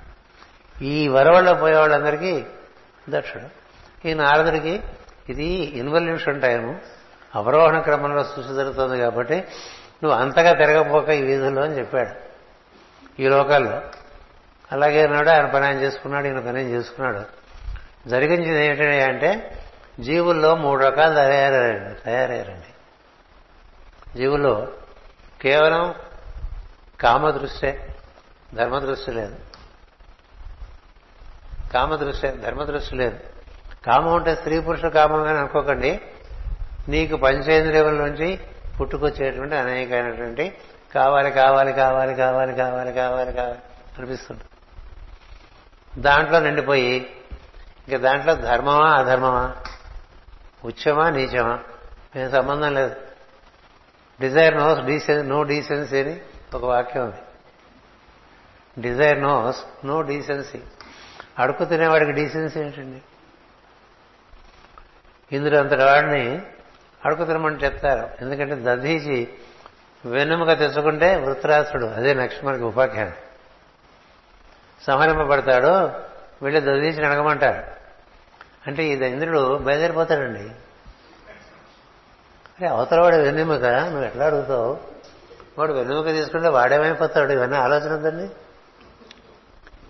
[0.83, 2.45] ఈ వరవల్లో పోయే వాళ్ళందరికీ
[3.09, 3.63] దక్షుడు.
[4.07, 4.83] ఈ నారదుడికి
[5.29, 6.81] ఇది ఇన్వల్యూషన్ టైము.
[7.35, 9.35] అవరోహణ క్రమంలో సృష్టి జరుగుతుంది కాబట్టి
[10.03, 12.33] నువ్వు అంతగా తిరగపోక ఈ వీధుల్లో అని చెప్పాడు.
[13.21, 13.81] ఈ లోకాల్లో.
[14.71, 17.21] అలాగే నాడు ఆయన పని ఆయన చేసుకున్నాడు ఈయన పని ఆయన చేసుకున్నాడు.
[18.09, 19.63] జరిగించింది ఏమిటి అంటే
[19.99, 22.73] జీవుల్లో మూడు రకాలు తయారయ్యారండి తయారయ్యారండి.
[24.17, 24.67] జీవుల్లో
[25.41, 25.93] కేవలం
[27.01, 27.95] కామదృష్టే
[28.53, 29.35] ధర్మదృష్టి లేదు.
[31.73, 33.19] కామదృష్టే ధర్మదృష్టి లేదు.
[33.85, 36.01] కామం అంటే స్త్రీ పురుషుల కామం అని అనుకోకండి.
[36.89, 38.39] నీకు పంచేంద్రియముల నుంచి
[38.79, 40.57] పుట్టుకొచ్చేటువంటి అనేకమైనటువంటి
[40.95, 43.59] కావాలి కావాలి కావాలి కావాలి కావాలి కావాలి కావాలి
[43.97, 44.41] అనిపిస్తుంది
[45.97, 47.15] దాంట్లో నిండిపోయి
[47.87, 49.55] ఇంకా దాంట్లో ధర్మమా అధర్మమా?
[50.65, 51.59] ఉచ్చమా నీచమా?
[52.15, 52.95] మేము సంబంధం లేదు.
[54.21, 56.21] Desire knows decency no decency అని
[56.53, 57.15] ఒక వాక్యం ఉంది.
[58.81, 60.59] డిజైర్ నోస్ నో డీసెన్సీ
[61.39, 63.01] అడుగు తినేవాడికి డీసెన్సీ ఏంటండి?
[65.35, 66.41] ఇందులో అంతటి వాడిని
[67.05, 68.09] అడుగు తినమని చెప్తారు.
[68.21, 69.29] ఎందుకంటే దధీచి
[70.05, 71.85] వెన్నెముక తెచ్చుకుంటే వృత్రాసుడు.
[71.85, 73.13] అదే నక్షమానికి ఉపాఖ్యానం.
[74.87, 76.03] సంహరింపబడతాడు.
[76.45, 77.83] వీళ్ళు దధీచి అడగమంటాడు
[78.67, 80.39] అంటే ఈ ఇంద్రుడు బయలుదేరిపోతాడండి.
[82.53, 84.79] అరే అవతల వాడు వెన్నెముక నువ్వు ఎట్లా అడుగుతావు?
[85.59, 87.31] వాడు వెన్నెముక తీసుకుంటే వాడేమైపోతాడు?
[87.31, 88.29] ఇవన్నీ ఆలోచన ఉందండి?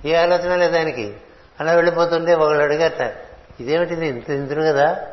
[0.09, 1.17] ఏ ఆలోచన లేదు ఆయనకి.
[1.59, 3.15] అలా వెళ్ళిపోతుంటే ఒకళ్ళు అడిగట
[3.59, 5.07] ఇదేమిటి ఇంత ఇంద్రుడు కదా?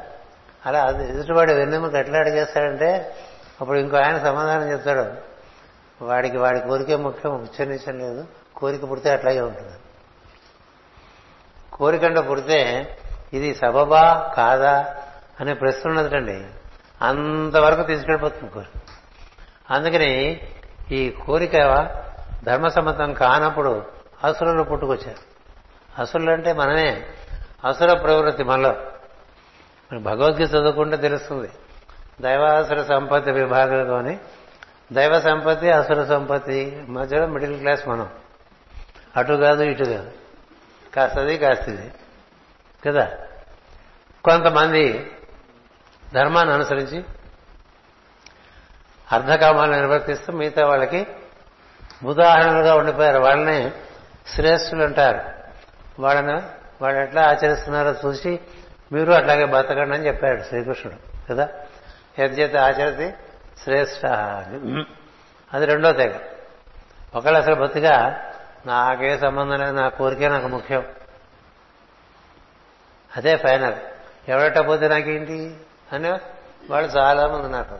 [0.66, 3.16] అలా అది ఎదుటివాడు వెన్నెముక ఎట్లా అడిగేస్తాడంటే
[3.60, 5.30] అప్పుడు ఇంకో ఆయన సమాధానం చెప్తాడు.
[6.04, 8.26] వాడికి వాడి కోరికే ముఖ్యం ఉచ్చరించడం లేదు.
[8.56, 9.72] కోరిక పుడితే అట్లాగే ఉంటుంది.
[11.72, 12.88] కోరికంట పుడితే
[13.32, 14.96] ఇది సబబా కాదా
[15.40, 16.44] అనే ప్రశ్న ఉన్నదండి
[17.02, 18.80] అంతవరకు తీసుకెళ్ళిపోతుంది కోరిక.
[19.70, 20.40] అందుకని
[20.92, 21.52] ఈ కోరిక
[22.44, 23.86] ధర్మసమ్మతం కానప్పుడు
[24.24, 25.30] అసురులు పుట్టుకొచ్చారు.
[26.00, 27.06] అసురులు అంటే మనమే.
[27.64, 28.76] అసుర ప్రవృత్తి మనలో.
[29.98, 31.50] భగవద్గీత చదువుకుంటే తెలుస్తుంది.
[32.20, 34.18] దైవాసుర సంపత్తి విభాగంలోని
[34.92, 38.08] దైవ సంపత్తి అసుర సంపత్తి మధ్యలో మిడిల్ క్లాస్ మనం.
[39.16, 40.12] అటు కాదు ఇటు కాదు.
[40.96, 41.92] కాస్తది కాస్తది.
[42.86, 43.08] కదా?
[44.24, 45.10] కొంతమంది
[46.14, 47.04] ధర్మాన్ని అనుసరించి
[49.12, 51.06] అర్ధకామాలను నిర్వర్తిస్తూ మిగతా వాళ్ళకి
[52.04, 53.18] ఉదాహరణలుగా ఉండిపోయారు.
[53.18, 53.70] వాళ్ళని
[54.28, 55.20] శ్రేష్ఠులు అంటారు.
[56.02, 56.42] వాళ్ళని
[56.82, 58.40] వాళ్ళు ఎట్లా ఆచరిస్తున్నారో చూసి
[58.92, 61.48] మీరు అట్లాగే బతకండి అని చెప్పాడు శ్రీకృష్ణుడు కదా?
[62.18, 63.14] యద్యత ఆచరితి
[63.62, 64.84] శ్రేష్ఠ అని.
[65.54, 66.18] అది రెండో తెగ.
[67.14, 68.26] ఒకళ్ళు అసలు బతిగా
[68.66, 70.86] నాకే సంబంధం లేదు నా కోరికే నాకు ముఖ్యం.
[73.16, 73.74] అదే ఫైనల్.
[74.28, 75.56] ఎవడట్టపోతే నాకేంటి?
[75.92, 76.10] అని
[76.70, 77.78] వాళ్ళు చాలా మంది ఉన్నారు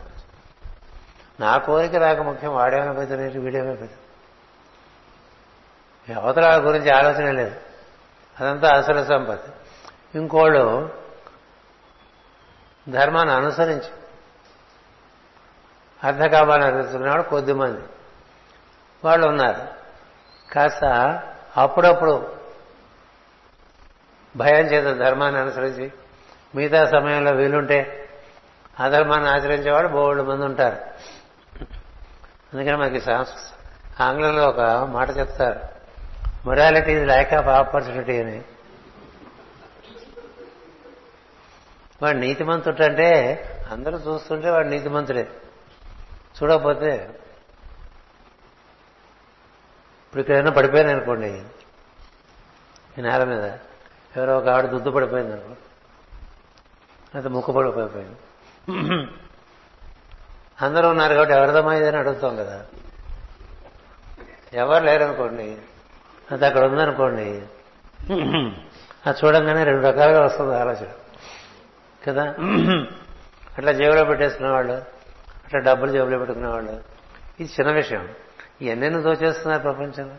[1.39, 3.91] నా కోరిక నాకు ముఖ్యం వాడేమైనా పెద్దనేటి వీడేమైనా పెద్ద
[6.17, 7.55] అవతల గురించి ఆలోచన లేదు.
[8.39, 9.51] అదంతా అసలు సంపత్తి.
[10.17, 11.00] ఇంకోళ్ళు
[12.89, 13.89] ధర్మాన్ని అనుసరించి.
[16.03, 17.81] అర్ధకామాన్ని అనుసరించుకున్నవాడు కొద్దిమంది
[19.05, 19.67] వాళ్ళు ఉన్నారు.
[20.53, 20.85] కాస్త
[21.57, 22.35] అప్పుడప్పుడు
[24.37, 25.91] భయం చేత ధర్మాన్ని అనుసరించి
[26.55, 28.09] మిగతా సమయంలో వీలుంటే
[28.79, 30.77] అధర్మాన్ని ఆచరించేవాడు బోళ్ళు మంది ఉంటారు.
[32.53, 33.13] అందుకని మనకి
[34.03, 35.59] ఆంగ్లంలో ఒక మాట చెప్తారు.
[36.45, 38.43] Morality is lack of opportunity అని.
[42.01, 43.09] వాడు నీతిమంతుడు అంటే
[43.71, 45.27] అందరూ చూస్తుంటే వాడు నీతిమంతుడే.
[46.37, 47.09] చూడకపోతే
[50.05, 51.43] ఇప్పుడు ఇక్కడైనా పడిపోయాను అనుకోండి.
[52.97, 53.43] ఈ నేల మీద
[54.17, 55.55] ఎవరో ఒక ఆవిడ దుద్దు పడిపోయింది అనుకో.
[57.15, 58.15] అయితే ముక్కు పడిపోయిపోయింది.
[60.61, 62.65] అందరూ ఉన్నారు కాబట్టి ఎవరిదమ్మా ఇదని అడుగుతాం కదా.
[64.53, 65.57] ఎవరు లేరనుకోండి
[66.31, 67.29] అది అక్కడ ఉందనుకోండి.
[69.05, 70.87] అది చూడంగానే రెండు రకాలుగా వస్తుంది ఆలోచన.
[72.07, 72.35] కదా?
[73.57, 74.73] అట్లా జేబులో పెట్టేసుకునేవాళ్ళు
[75.45, 76.71] అట్లా డబ్బులు జేబులో పెట్టుకునేవాళ్ళు.
[77.39, 78.09] ఇది చిన్న విషయం.
[78.61, 80.15] ఇవన్నీ దోచేస్తున్నారు ప్రపంచంలో.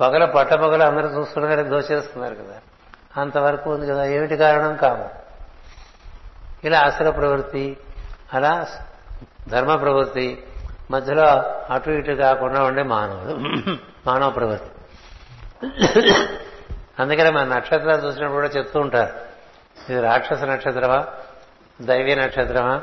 [0.00, 2.60] పగల పట్టపగల అందరూ చూస్తున్నారు దోచేస్తున్నారు కదా.
[3.16, 4.04] అంతవరకు ఉంది కదా.
[4.04, 4.76] ఏమిటి కారణం?
[4.76, 5.22] కావు
[6.66, 7.76] ఇలా అసల ప్రవృత్తి
[8.32, 8.66] అలా
[9.48, 10.44] ధర్మ ప్రవృత్తి
[10.90, 11.24] మధ్యలో
[11.70, 13.32] అటు ఇటు కాకుండా ఉండే మానవుడు
[14.06, 14.70] మానవ ప్రవృత్తి.
[16.98, 19.21] అందుకనే మన నక్షత్రాలు చూసినప్పుడు కూడా చెప్తూ ఉంటారు.
[19.90, 21.06] ఇది రాక్షస నక్షత్రమా?
[21.80, 22.82] దైవీ నక్షత్రమా?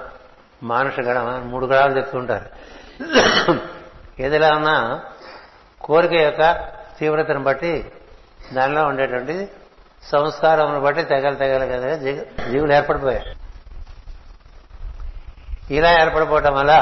[0.63, 2.47] మానుష గణమా మూడు గణాలు చెప్తుంటారు
[4.21, 5.03] ఏదిలా ఉన్నా
[5.81, 7.91] కోరిక యొక్క తీవ్రతను బట్టి
[8.53, 9.47] దానిలో ఉండేటువంటి
[10.03, 11.95] సంస్కారమును బట్టి తెగలు తెగలు కదా
[12.51, 13.35] జీవులు ఏర్పడిపోయాయి
[15.75, 16.73] ఇలా ఏర్పడిపోవటం వల్ల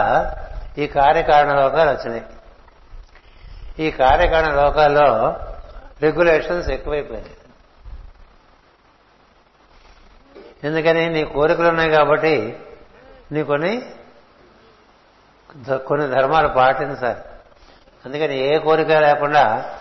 [0.78, 2.24] ఈ కార్యకారణ లోకాలు వచ్చినాయి.
[3.80, 5.08] ఈ కార్యకారణ లోకాల్లో
[6.02, 7.37] రెగ్యులేషన్స్ ఎక్కువైపోయినాయి.
[10.64, 12.60] ఎందుకని నీ కోరికలు ఉన్నాయి కాబట్టి
[13.32, 13.86] నీ కొన్ని
[15.78, 17.20] కొన్ని ధర్మాలు పాటించాలి
[18.06, 19.74] అందుకని ఏ కోరిక లేకుండా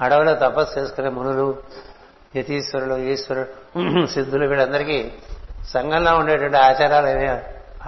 [0.00, 1.62] అడవిలో తపస్సు చేసుకునే మునులు
[2.36, 5.12] యతీశ్వరులు ఈశ్వరుడు సిద్ధులు వీళ్ళందరికీ
[5.66, 7.28] సంఘంలో ఉండేటువంటి ఆచారాలు ఏమి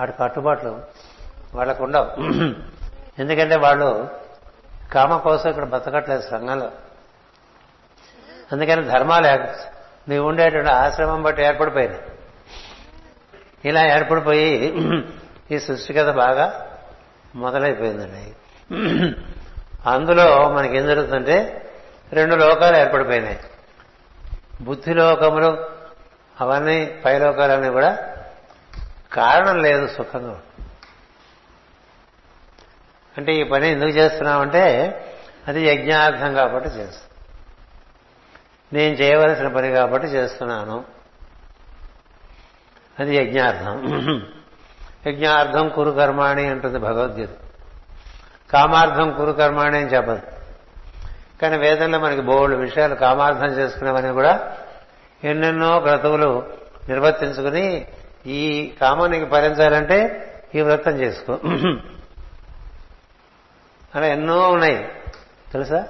[0.00, 0.82] ఆడి కట్టుబాట్లు
[1.54, 2.06] వాళ్ళకు ఉండవు.
[3.18, 4.08] ఎందుకంటే వాళ్ళు
[4.92, 6.70] కామ కోసం ఇక్కడ బతకట్లేదు సంఘంలో.
[8.52, 9.26] అందుకని ధర్మాలు
[10.10, 12.02] నీవు ఉండేటువంటి ఆశ్రమం బట్టి ఏర్పడిపోయినాయి.
[13.68, 14.48] ఇలా ఏర్పడిపోయి
[15.50, 16.46] ఈ సృష్టి కథ బాగా
[17.34, 18.34] మొదలైపోయిందండి.
[19.86, 21.36] అందులో మనకేం జరుగుతుందంటే
[22.12, 23.40] రెండు లోకాలు ఏర్పడిపోయినాయి.
[24.60, 25.50] బుద్ధి లోకములు
[26.40, 27.90] అవన్నీ పైలోకాలన్నీ కూడా
[29.12, 30.40] కారణం లేదు సుఖంగా
[33.18, 34.64] అంటే ఈ పని ఎందుకు చేస్తున్నామంటే
[35.48, 37.10] అది యజ్ఞార్థం కాబట్టి చేస్తాం.
[38.72, 40.84] నేను చేయవలసిన పని కాబట్టి చేస్తున్నాను.
[43.00, 43.86] అది యజ్ఞార్థం.
[45.06, 47.28] యజ్ఞార్థం కురు కర్మాణి అంటుంది భగవద్గీత.
[48.52, 50.22] కామార్థం కురు కర్మాణి అని చెప్పదు.
[51.42, 54.56] కానీ వేదంలో మనకి బోల్డ్ విషయాలు కామార్థం చేసుకునేవని కూడా
[55.24, 56.48] ఎన్నెన్నో క్రతువులు
[56.88, 57.86] నిర్వర్తించుకుని
[58.26, 60.22] ఈ కామానికి ఫలించాలంటే
[60.54, 61.38] ఈ వ్రతం చేసుకో.
[63.94, 64.88] అలా ఎన్నో ఉన్నాయి.
[65.52, 65.86] తెలుసా?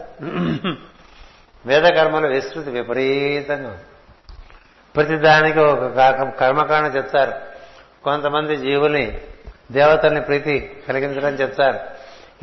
[1.67, 3.83] వేదకర్మలు విస్తృతి విపరీతంగా ఉంది
[4.97, 5.85] ప్రతిదానికి ఒక
[6.41, 7.35] కర్మకాండ చెప్తారు.
[8.05, 9.07] కొంతమంది జీవుల్ని
[9.73, 10.55] దేవతల్ని ప్రీతి
[10.89, 11.79] కలిగించడం చెప్తారు.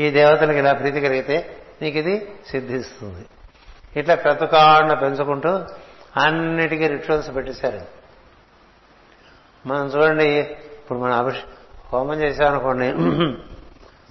[0.01, 1.37] ఈ దేవతలకు ఇలా ప్రీతి కలిగితే
[1.81, 2.15] నీకు ఇది
[2.51, 3.25] సిద్ధిస్తుంది.
[3.99, 5.51] ఇట్లా క్రతకాండ పెంచుకుంటూ
[6.17, 7.81] అన్నిటికీ రిచువల్స్ పెట్టేశారు.
[9.67, 11.39] మనం చూడండి ఇప్పుడు మనం అభిష
[11.93, 12.87] హోమం చేసామనుకోండి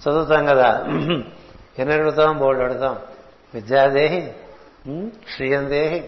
[0.03, 0.69] చదువుతాం కదా.
[1.79, 2.95] ఎన్ని అడుగుతాం బోర్డు అడుగుతాం
[3.53, 4.21] విద్యాదేహి
[5.35, 5.99] శ్రీయందేహి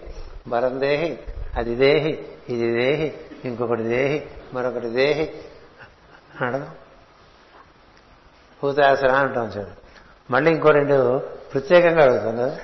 [0.48, 1.10] భరందేహి
[1.56, 3.12] అది దేహి ఇది దేహి
[3.44, 4.22] ఇంకొకటి దేహి
[4.54, 5.30] మరొకటి దేహి.
[6.40, 6.68] అడగం
[8.62, 9.70] భూతాసన అంటాం చూడు.
[10.32, 11.18] మళ్ళీ ఇంకో రెండు
[11.52, 12.58] ప్రత్యేకంగా అడుగుతాం కదా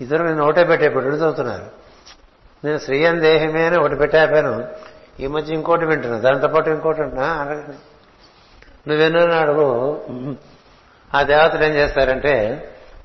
[0.00, 1.66] ఇద్దరు నేను ఒకటే పెట్టేప్పుడు అడుగుతున్నారు.
[2.66, 4.68] నేను శ్రీయం దేహమే అని ఒకటి పెట్టాపాను.
[5.20, 6.18] ఈ మధ్య ఇంకోటి వింటున్నా.
[6.18, 7.76] దాంతో పాటు ఇంకోటి అంటున్నా అడగండి
[8.88, 9.66] నువ్వెన్నో అడుగు
[11.14, 12.34] ఆ దేవతలు ఏం చేస్తారంటే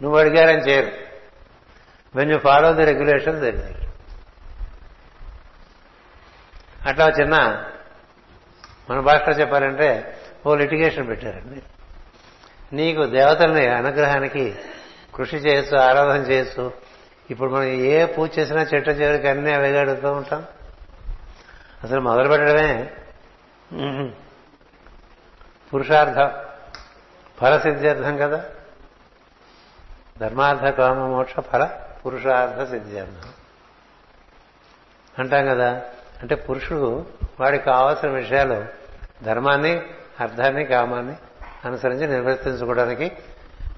[0.02, 1.07] నువ్వు అడిగారని చేయరు.
[2.18, 3.62] When you follow the regulation then
[6.88, 7.36] అట్లా చిన్న
[8.90, 9.88] మన భాషలో చెప్పాలంటే
[10.46, 11.62] ఓ లిటిగేషన్ పెట్టారండి.
[12.74, 14.44] నీకు దేవతలని అనుగ్రహానికి
[15.16, 16.66] కృషి చేయొచ్చు ఆరాధన చేయొచ్చు
[17.30, 20.46] ఇప్పుడు మనం ఏ పూజ చేసినా చెట్ట చివరికి అన్నీ అవే అడుగుతూ ఉంటాం.
[21.84, 22.94] అసలు మొదలు పెట్టడమే
[25.74, 26.20] పురుషార్థ
[27.40, 28.40] ఫలసిద్ధ్యర్థం కదా.
[30.20, 31.64] ధర్మార్థ కామ మోక్ష ఫల.
[32.06, 33.30] పురుషార్థ సిద్ధ్యర్థం
[35.20, 35.82] అంటాం కదా?
[36.22, 37.06] అంటే పురుషుడు
[37.40, 38.66] వాడికి కావాల్సిన విషయాలు
[39.24, 39.82] ధర్మాన్ని
[40.20, 41.16] అర్థాన్ని కామాన్ని
[41.66, 43.12] అనుసరించి నిర్వర్తించుకోవడానికి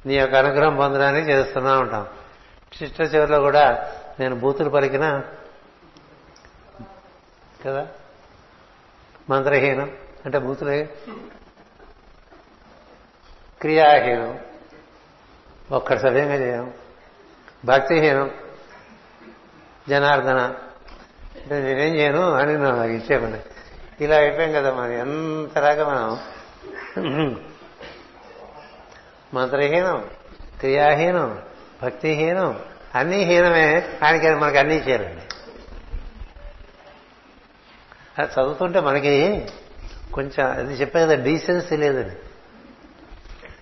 [0.06, 2.08] నీ యొక్క అనుగ్రహం పొందడానికి చేస్తున్నా ఉంటాం.
[2.84, 5.24] చిట్ట చివరిలో కూడా నేను బూతులు పలికిన
[7.66, 7.88] కదా?
[9.30, 9.98] మంత్రహీనం.
[10.26, 10.90] అంటే బూతులే.
[13.62, 14.40] క్రియాహీనం.
[15.72, 16.74] ఒక్కటి సవ్యంగా చేయం.
[17.66, 18.32] భక్తిహీనం.
[19.90, 20.38] జనార్దన.
[20.40, 22.34] అంటే నేనేం చేయను?
[22.34, 23.40] అని నాకు ఇచ్చేమని
[24.04, 25.00] ఇలా అయిపోయాం కదా మరి.
[25.00, 26.20] ఎంతలాగా మనం?
[29.34, 30.10] మంత్రహీనం
[30.60, 31.42] క్రియాహీనం
[31.84, 32.60] భక్తిహీనం
[32.96, 33.90] అన్నీ హీనమే.
[34.04, 35.22] ఆయనకి మనకు అన్నీ చేయాలండి.
[38.22, 39.46] అది చదువుతుంటే మనకి
[40.14, 42.16] కొంచెం అది చెప్పే కదా డీసెన్సీ లేదండి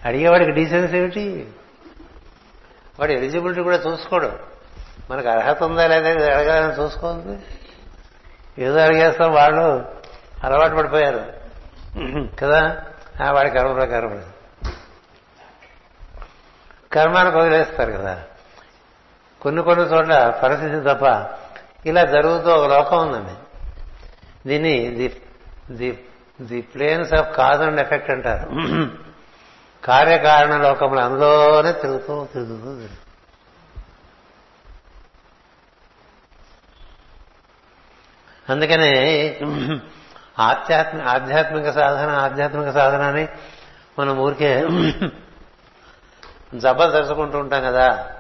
[0.05, 1.47] అడిగేవాడికి డీసెన్సీ ఏమిటి?
[2.99, 4.31] వాడు ఎలిజిబిలిటీ కూడా చూసుకోడు.
[5.11, 7.39] మనకు అర్హత ఉందా లేదా అడగాలని చూసుకోవద్దు.
[8.59, 9.85] ఏదో అడిగేస్తాం వాళ్ళు
[10.43, 11.33] అలవాటు పడిపోయారు.
[12.39, 12.83] కదా?
[13.31, 14.23] వాడి కర్మ ప్రకారం
[16.91, 18.23] కర్మానికి వదిలేస్తారు కదా.
[19.41, 21.27] కొన్ని కొన్ని చోట్ల పరిస్థితి తప్ప
[21.85, 23.33] ఇలా జరుగుతూ ఒక లోకం ఉందండి.
[24.49, 25.21] దీన్ని the
[25.71, 26.03] the
[26.41, 28.49] the planes of cause and effect అంటారు.
[29.87, 32.93] కార్యకారణ లోకములు అందులోనే తిరుగుతూ తిరుగుతూ తిరుగుతూ.
[38.49, 38.91] అందుకనే
[40.39, 43.27] ఆధ్యాత్మిక ఆధ్యాత్మిక సాధన ఆధ్యాత్మిక సాధన అని
[43.99, 44.61] మనం ఊరికే
[46.55, 48.15] జబ్బలు తెరుచుకుంటూ ఉంటాం కదా.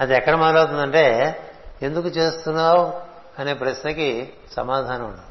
[0.00, 1.06] అది ఎక్కడ మొదలవుతుందంటే
[1.82, 3.00] ఎందుకు చేస్తున్నావు
[3.38, 5.22] అనే ప్రశ్నకి సమాధానం ఉండదు.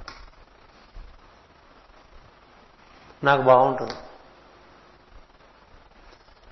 [3.25, 3.93] నాకు బాగుంటుంది.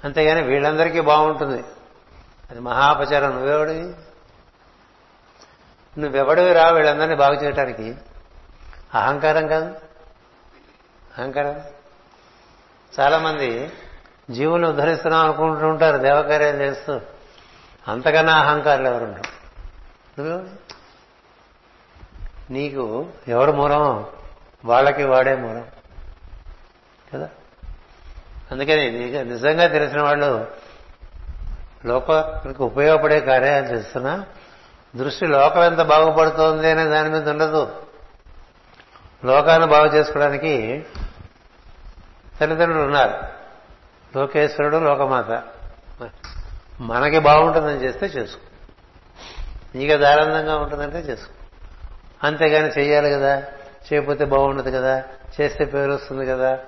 [0.06, 1.64] అంతేగాని వీళ్ళందరికీ బాగుంటుంది.
[2.51, 3.30] అది మహాపచారం.
[3.30, 3.93] నువ్వెవడివి
[5.99, 7.95] నువ్వెవడివి రా వీళ్ళందరినీ బాగు చేయటానికి?
[8.95, 9.76] అహంకారం కాదు.
[11.18, 11.62] అహంకారం.
[12.99, 15.97] చాలామంది జీవులు జీవుని ఉద్ధరిస్తున్నాం అనుకుంటూ ఉంటారు.
[15.97, 17.01] దేవకార్యం చేస్తూ.
[17.88, 20.49] అంతకన్నా అహంకారులు ఎవరుంటారు?
[22.49, 24.06] నీకు ఎవడు మూలం?
[24.66, 25.66] వాళ్ళకి వాడే మూలం.
[27.14, 27.30] కదా?
[28.56, 28.91] అందుకని
[29.24, 30.47] నిజంగా తెలిసిన వాళ్ళు
[31.86, 34.26] లోకానికి ఉపయోగపడే కార్యాలు చేస్తున్నా
[34.95, 37.76] దృష్టి లోకం ఎంత బాగుపడుతోంది అనే దాని మీద ఉండదు.
[39.26, 40.86] లోకాన్ని బాగు చేసుకోవడానికి
[42.41, 43.14] తల్లిదండ్రులు ఉన్నారు.
[44.18, 45.43] లోకేశ్వరుడు లోకమాత.
[46.80, 48.41] మనకి బాగుంటుందని చేస్తే చేసుకో.
[49.78, 51.34] నీకు అది ఆనందంగా ఉంటుందంటే చేసుకో.
[52.24, 53.43] అంతేగాని చెయ్యాలి కదా.
[53.93, 55.03] చేయకపోతే బాగుండదు కదా.
[55.41, 56.60] చేస్తే పేరు వస్తుంది కదా.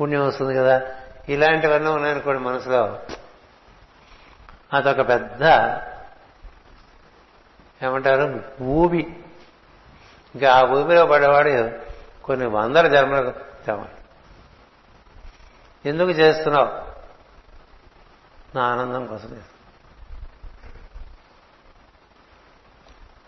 [0.00, 0.82] పుణ్యం వస్తుంది కదా.
[1.28, 2.98] ఇలాంటివన్నీ ఉన్నాయనుకోండి మనసులో.
[4.72, 5.42] అదొక పెద్ద
[7.84, 8.44] ఏమంటారు?
[8.62, 9.16] ఊబి.
[10.34, 11.72] ఇంకా ఆ ఊబిలో పడేవాడు
[12.24, 14.04] కొన్ని వందల జన్మలకు తెవాడు
[15.88, 16.94] ఎందుకు చేస్తున్నావు?
[18.56, 19.42] నా ఆనందం కోసం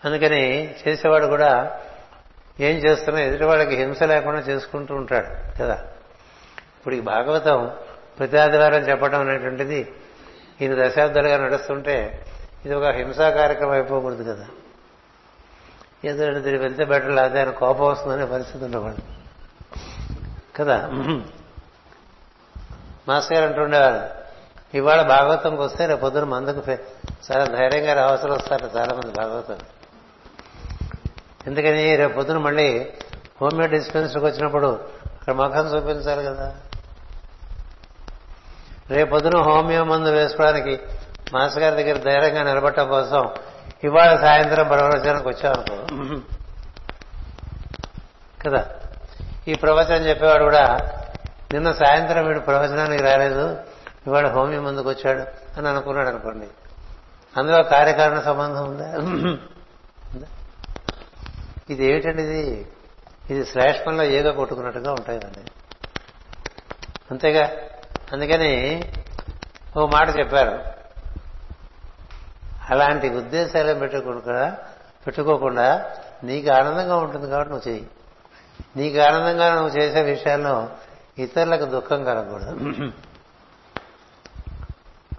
[0.05, 1.81] అందుకని చేసేవాడు కూడా
[2.59, 5.87] ఏం చేస్తున్నా ఎదుటివాడికి హింస లేకుండా చేసుకుంటూ ఉంటాడు కదా.
[6.77, 7.71] ఇప్పుడు ఈ భాగవతం
[8.17, 9.93] ప్రతి ఆదివారం చెప్పడం అనేటువంటిది
[10.61, 12.23] ఇది దశాబ్దాలుగా నడుస్తుంటే
[12.65, 14.45] ఇది ఒక హింసా కార్యక్రమం అయిపోకూడదు కదా.
[16.05, 19.01] ఏదో తిరిగి వెళ్తే బెటర్ లేదా ఆయన కోపం వస్తుందనే పరిస్థితి ఉండకూడదు
[20.57, 20.89] కదా?
[23.07, 24.27] మాస్టర్ గారు అంటుండేవారు
[24.73, 26.77] ఇవాళ భాగవతంకి వస్తే రేపు పొద్దున మందుకు
[27.31, 29.57] చాలా ధైర్యంగా అవసరం వస్తారు చాలా మంది భాగవతం
[31.47, 32.91] ఎందుకని రేపు పొద్దున మళ్ళీ
[33.41, 34.67] హోమియో డిస్పెన్సరీకి వచ్చినప్పుడు
[35.15, 36.55] అక్కడ ముఖం చూపించాలి కదా.
[38.91, 40.73] రేపొద్దున హోమియో మందు వేసుకోవడానికి
[41.33, 43.23] మాస్ గారి దగ్గర ధైర్యంగా నిలబడటం కోసం
[43.83, 45.77] ఇవాళ సాయంత్రం ప్రవచనానికి వచ్చామనుకో
[48.45, 48.61] కదా.
[49.47, 50.63] ఈ ప్రవచనం చెప్పేవాడు కూడా
[51.53, 53.57] నిన్న సాయంత్రం వీడు ప్రవచనానికి రాలేదు
[54.07, 55.23] ఇవాళ హోమియో ముందుకు వచ్చాడు
[55.57, 56.47] అని అనుకున్నాడు అనుకోండి.
[57.37, 58.89] అందులో కార్యకారణ సంబంధం ఉందా?
[61.69, 62.43] ఇది ఏమిటండి ఇది?
[63.29, 65.51] ఇది శ్లేష్మంలో ఏదో కొట్టుకున్నట్టుగా ఉంటాయండి
[67.11, 67.45] అంతేగా?
[68.13, 68.53] అందుకని
[69.77, 70.77] ఓ మాట చెప్పారు.
[72.69, 74.57] అలాంటి ఉద్దేశాలు పెట్టుకోకుండా
[75.07, 75.91] పెట్టుకోకుండా
[76.23, 77.87] నీకు ఆనందంగా ఉంటుంది కాబట్టి నువ్వు చెయ్యి.
[78.75, 80.69] నీకు ఆనందంగా నువ్వు చేసే విషయాల్లో
[81.19, 82.51] ఇతరులకు దుఃఖం కలగకూడదు.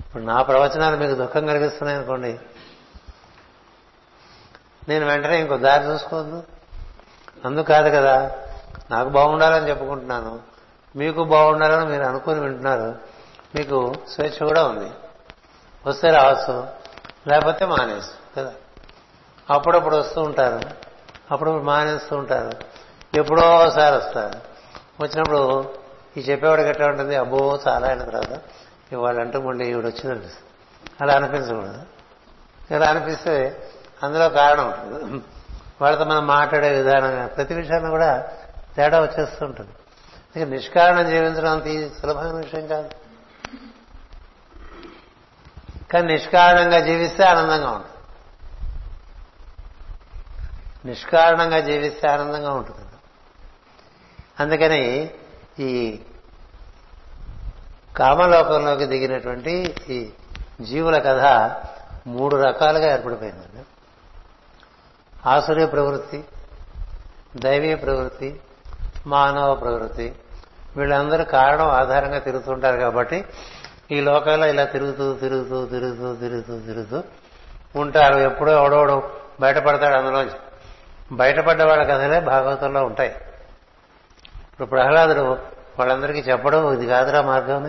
[0.00, 2.38] ఇప్పుడు నా ప్రవచనాలు మీకు దుఃఖం కలిగిస్తున్నాయి అనుకోండి.
[4.88, 6.42] నేను వెంటనే ఇంకో దారి చూసుకోవద్దు.
[7.44, 8.36] అందుకు కాదు కదా
[8.90, 10.57] నాకు బాగుండాలని చెప్పుకుంటున్నాను.
[10.96, 12.94] మీకు బాగుండాలని మీరు అనుకుని వింటున్నారు.
[13.54, 14.90] మీకు స్వేచ్ఛ కూడా ఉంది.
[15.86, 16.68] వస్తే రావచ్చు
[17.26, 18.52] లేకపోతే మానేసు కదా?
[19.50, 20.60] అప్పుడప్పుడు వస్తూ ఉంటారు.
[21.30, 22.52] అప్పుడప్పుడు మానేస్తూ ఉంటారు.
[23.16, 24.38] ఎప్పుడో ఒకసారి వస్తారు.
[25.02, 25.74] వచ్చినప్పుడు
[26.16, 28.40] ఈ చెప్పేవాడికి ఎట్లా ఉంటుంది అబ్బో చాలా అయిన తర్వాత
[28.92, 30.26] ఇవాళ అంటూ మళ్ళీ ఈవిడ వచ్చిందండి.
[31.00, 31.82] అలా అనిపించకూడదు.
[32.70, 33.68] ఇలా అనిపిస్తే
[34.02, 35.24] అందులో కారణం ఉంటుంది.
[35.80, 38.28] వాళ్ళతో మనం మాట్లాడే విధానం ప్రతి విషయాన్ని కూడా
[38.76, 39.70] తేడా వచ్చేస్తూ ఉంటుంది.
[40.38, 42.90] ఇక నిష్కారణం జీవించడం అంత సులభమైన విషయం కాదు.
[45.92, 47.94] కానీ నిష్కారణంగా జీవిస్తే ఆనందంగా ఉంటుంది.
[50.84, 52.88] నిష్కారణంగా జీవిస్తే ఆనందంగా ఉంటుంది
[54.40, 55.10] అందుకని
[55.60, 56.00] ఈ
[57.96, 60.10] కామలోకంలోకి దిగినటువంటి ఈ
[60.60, 61.50] జీవుల కథ
[62.06, 63.64] మూడు రకాలుగా ఏర్పడిపోయిందండి.
[65.26, 66.24] ఆసుర్య ప్రవృత్తి
[67.36, 68.40] దైవీ ప్రవృత్తి
[69.06, 70.16] మానవ ప్రవృత్తి
[70.78, 73.18] వీళ్ళందరూ కారణం ఆధారంగా తిరుగుతుంటారు కాబట్టి
[73.90, 76.98] ఈ లోకంలో ఇలా తిరుగుతూ తిరుగుతూ తిరుగుతూ తిరుగుతూ తిరుగుతూ
[77.76, 78.16] ఉంటారు.
[78.28, 78.96] ఎప్పుడో ఎవడోడు
[79.40, 80.36] బయటపడతాడు అందులోంచి.
[81.12, 83.12] బయటపడ్డ వాళ్ళ కథలే భాగవతంలో ఉంటాయి.
[84.52, 85.24] ఇప్పుడు ప్రహ్లాదుడు
[85.78, 87.62] వాళ్ళందరికీ చెప్పడం ఇది కాదురా మార్గం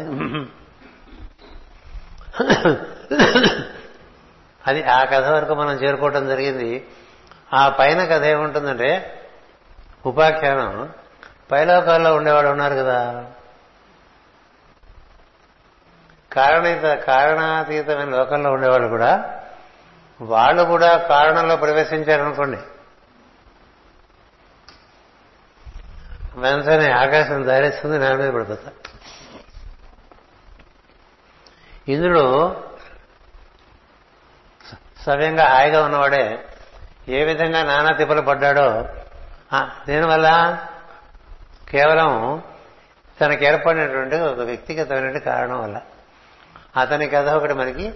[4.68, 6.72] అది ఆ కథ వరకు మనం చేరుకోవటం జరిగింది.
[7.54, 8.90] ఆ పైన కథ ఏముంటుందంటే
[10.06, 10.90] ఉపాఖ్యానం
[11.52, 13.26] పైలోకాల్లో ఉండేవాడు ఉన్నారు కదా.
[16.34, 19.42] కారణీత కారణాతీతమైన లోకంలో ఉండేవాళ్ళు కూడా
[20.22, 22.58] వాళ్ళు కూడా కారణంలో ప్రవేశించారనుకోండి.
[26.36, 28.72] వెంటనే ఆకాశం ధరిస్తుంది నా మీద పడిపోతా.
[31.88, 32.56] ఇంద్రుడు
[35.06, 36.46] సవ్యంగా హాయిగా ఉన్నవాడే
[37.08, 38.82] ఏ విధంగా నానా తిప్పలు పడ్డాడో
[39.88, 40.30] దీనివల్ల?
[41.72, 42.44] కేవలం
[43.22, 45.82] తనకు ఏర్పడినటువంటి ఒక వ్యక్తిగతమైనటువంటి కారణం వల్ల.
[46.78, 47.94] అతని కథ ఒకటి మనకి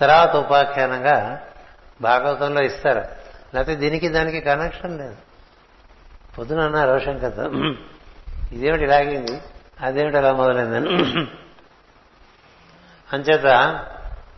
[0.00, 1.46] తర్వాత ఉపాఖ్యానంగా
[2.00, 2.98] భాగవతంలో ఇస్తారు.
[3.54, 5.16] లేకపోతే దీనికి దానికి కనెక్షన్ లేదు.
[6.38, 7.38] పొద్దున అన్న రోషన్ కథ
[8.52, 9.42] ఇదేమిటి ఇలాగింది
[9.80, 10.88] అదేమిటి అలా మొదలైందని.
[13.12, 13.46] అంచేత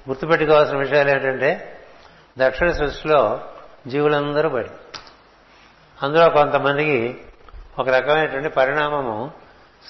[0.09, 1.81] గుర్తుపెట్టుకోవాల్సిన విషయాలు ఏంటంటే
[2.39, 3.41] దక్షిణ సృష్టిలో
[3.87, 4.71] జీవులందరూ బడి.
[6.03, 7.21] అందులో కొంతమందికి
[7.79, 9.31] ఒక రకమైనటువంటి పరిణామము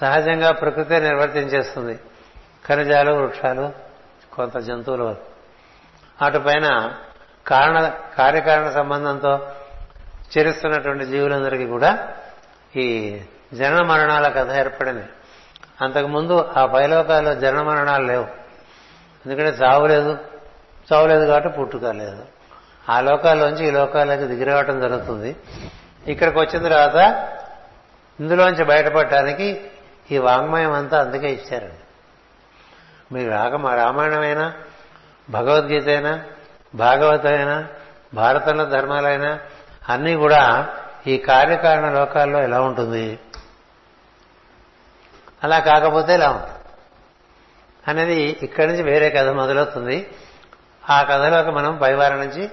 [0.00, 1.98] సహజంగా ప్రకృతి నిర్వర్తించేస్తుంది.
[2.66, 3.72] ఖనిజాలు వృక్షాలు
[4.32, 5.20] కొంత జంతువుల వరకు.
[6.24, 6.92] అటుపైన
[7.46, 9.52] కారణ కార్యకారణ సంబంధంతో
[10.38, 12.08] చేరుస్తున్నటువంటి జీవులందరికీ కూడా
[12.76, 13.20] ఈ
[13.54, 15.04] జనన మరణాల కథ ఏర్పడింది.
[15.80, 18.26] అంతకుముందు ఆ పైలోకాల్లో జనన మరణాలు లేవు.
[19.26, 20.18] ఎందుకంటే చావు లేదు.
[20.92, 22.24] చావు లేదు కాబట్టి పుట్టుక లేదు.
[22.88, 25.36] ఆ లోకాల్లోంచి ఈ లోకాలకి దిగిరావటం జరుగుతుంది.
[26.06, 27.28] ఇక్కడికి వచ్చిన తర్వాత
[28.20, 29.60] ఇందులోంచి బయటపడటానికి
[30.10, 31.74] ఈ వాంగ్మయం అంతా అందుకే ఇచ్చారండి.
[33.14, 34.54] మీరు రాక మా రామాయణమైనా
[35.30, 36.24] భగవద్గీత అయినా
[36.74, 37.68] భాగవతమైనా
[38.14, 39.38] భారతంలో ధర్మాలైనా
[39.88, 40.68] అన్నీ కూడా
[41.06, 43.18] ఈ కార్యకారణ లోకాల్లో ఎలా ఉంటుంది?
[45.44, 46.58] అలా కాకపోతే ఇలా ఉంటుంది?
[47.88, 50.10] అనేది ఇక్కడి నుంచి వేరే కథ మొదలవుతుంది.
[50.90, 52.50] ఆ కథలోకి మనం పైవారం నుంచి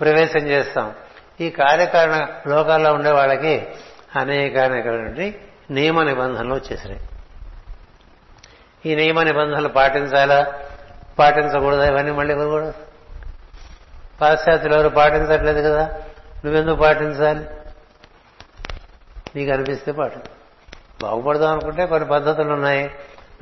[0.00, 0.94] ప్రవేశం చేస్తాం.
[1.40, 3.68] ఈ కార్యకారణ లోకాల్లో ఉండే వాళ్ళకి
[4.16, 5.40] అనేకమైనటువంటి
[5.70, 7.00] నియమ నిబంధనలు వచ్చేసినాయి.
[8.86, 10.54] ఈ నియమ నిబంధనలు పాటించాలా?
[11.18, 11.88] పాటించకూడదా?
[11.88, 12.74] ఇవన్నీ మళ్ళీ కూడా?
[14.20, 15.86] పాశ్చాత్యులు ఎవరు పాటించట్లేదు కదా?
[16.44, 17.44] నువ్వెందుకు పాటించాలి?
[19.36, 20.20] నీకు అనిపిస్తే పాటు.
[21.02, 22.90] బాగుపడదాం అనుకుంటే కొన్ని పద్ధతులు ఉన్నాయి.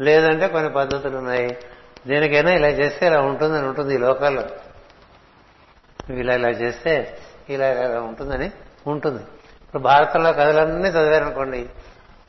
[0.00, 1.58] లేదంటే కొన్ని పద్ధతులు ఉన్నాయి.
[2.06, 4.42] దేనికైనా ఇలా చేస్తే ఇలా ఉంటుందని ఉంటుంది ఈ లోకాల్లో.
[4.42, 8.50] నువ్వు ఇలా ఇలా చేస్తే ఇలా ఇలా ఉంటుందని
[8.86, 9.22] ఉంటుంది.
[9.74, 11.68] ఇప్పుడు భారతంలో కథలన్నీ చదివారనుకోండి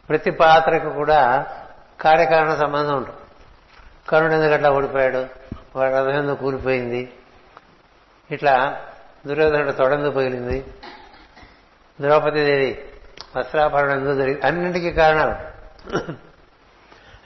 [0.09, 1.45] ప్రతి పాత్రకు కూడా
[2.01, 3.19] కార్యకారణ సంబంధం ఉంటుంది.
[4.09, 5.25] కరుణుడు ఎందుకట్లా ఓడిపోయాడు?
[5.75, 7.13] వాడు రథం ఎందుకు కూలిపోయింది?
[8.31, 8.81] ఇట్లా
[9.27, 10.65] దుర్యోధనుడు తొడందు పగిలింది?
[12.01, 12.83] ద్రౌపదీదేవి
[13.37, 14.47] వస్త్రాపరణ ఎందుకు జరిగింది?
[14.47, 15.35] అన్నింటికీ కారణాలు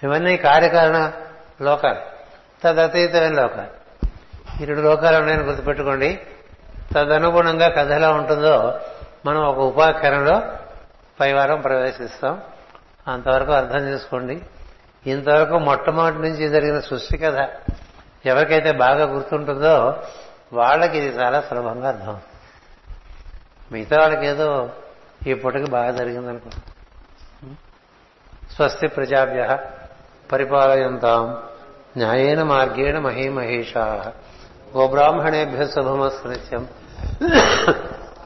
[0.03, 1.11] ఇవన్నీ కార్యకారణ
[1.61, 1.99] లోకాలు.
[2.63, 4.05] తదతీతమైన లోకాలు.
[4.61, 6.19] ఈ రెండు లోకాలు ఉన్నాయని గుర్తుపెట్టుకోండి.
[6.93, 8.79] తదనుగుణంగా కథ ఎలా ఉంటుందో
[9.25, 10.41] మనం ఒక ఉపాఖ్యానంలో
[11.19, 12.41] పైవారం ప్రవేశిస్తాం.
[13.07, 14.41] అంతవరకు అర్థం చేసుకోండి.
[15.07, 17.47] ఇంతవరకు మొట్టమొదటి నుంచి జరిగిన సృష్టి కథ
[18.25, 20.03] ఎవరికైతే బాగా గుర్తుంటుందో
[20.53, 22.21] వాళ్ళకి ఇది చాలా సులభంగా అర్థం
[23.71, 24.69] మిగతా వాళ్ళకి ఏదో
[25.27, 26.49] ఈ పూటకి బాగా జరిగిందనుకో.
[28.55, 29.59] స్వస్తి ప్రజాభ్య
[30.31, 31.37] పరిపాలయంతాం.
[31.97, 34.13] న్యాయేన మార్గేణ మహీమహేషా.
[34.77, 36.67] గోబ్రాహ్మణేభ్య శుభమస్తు నిత్యం.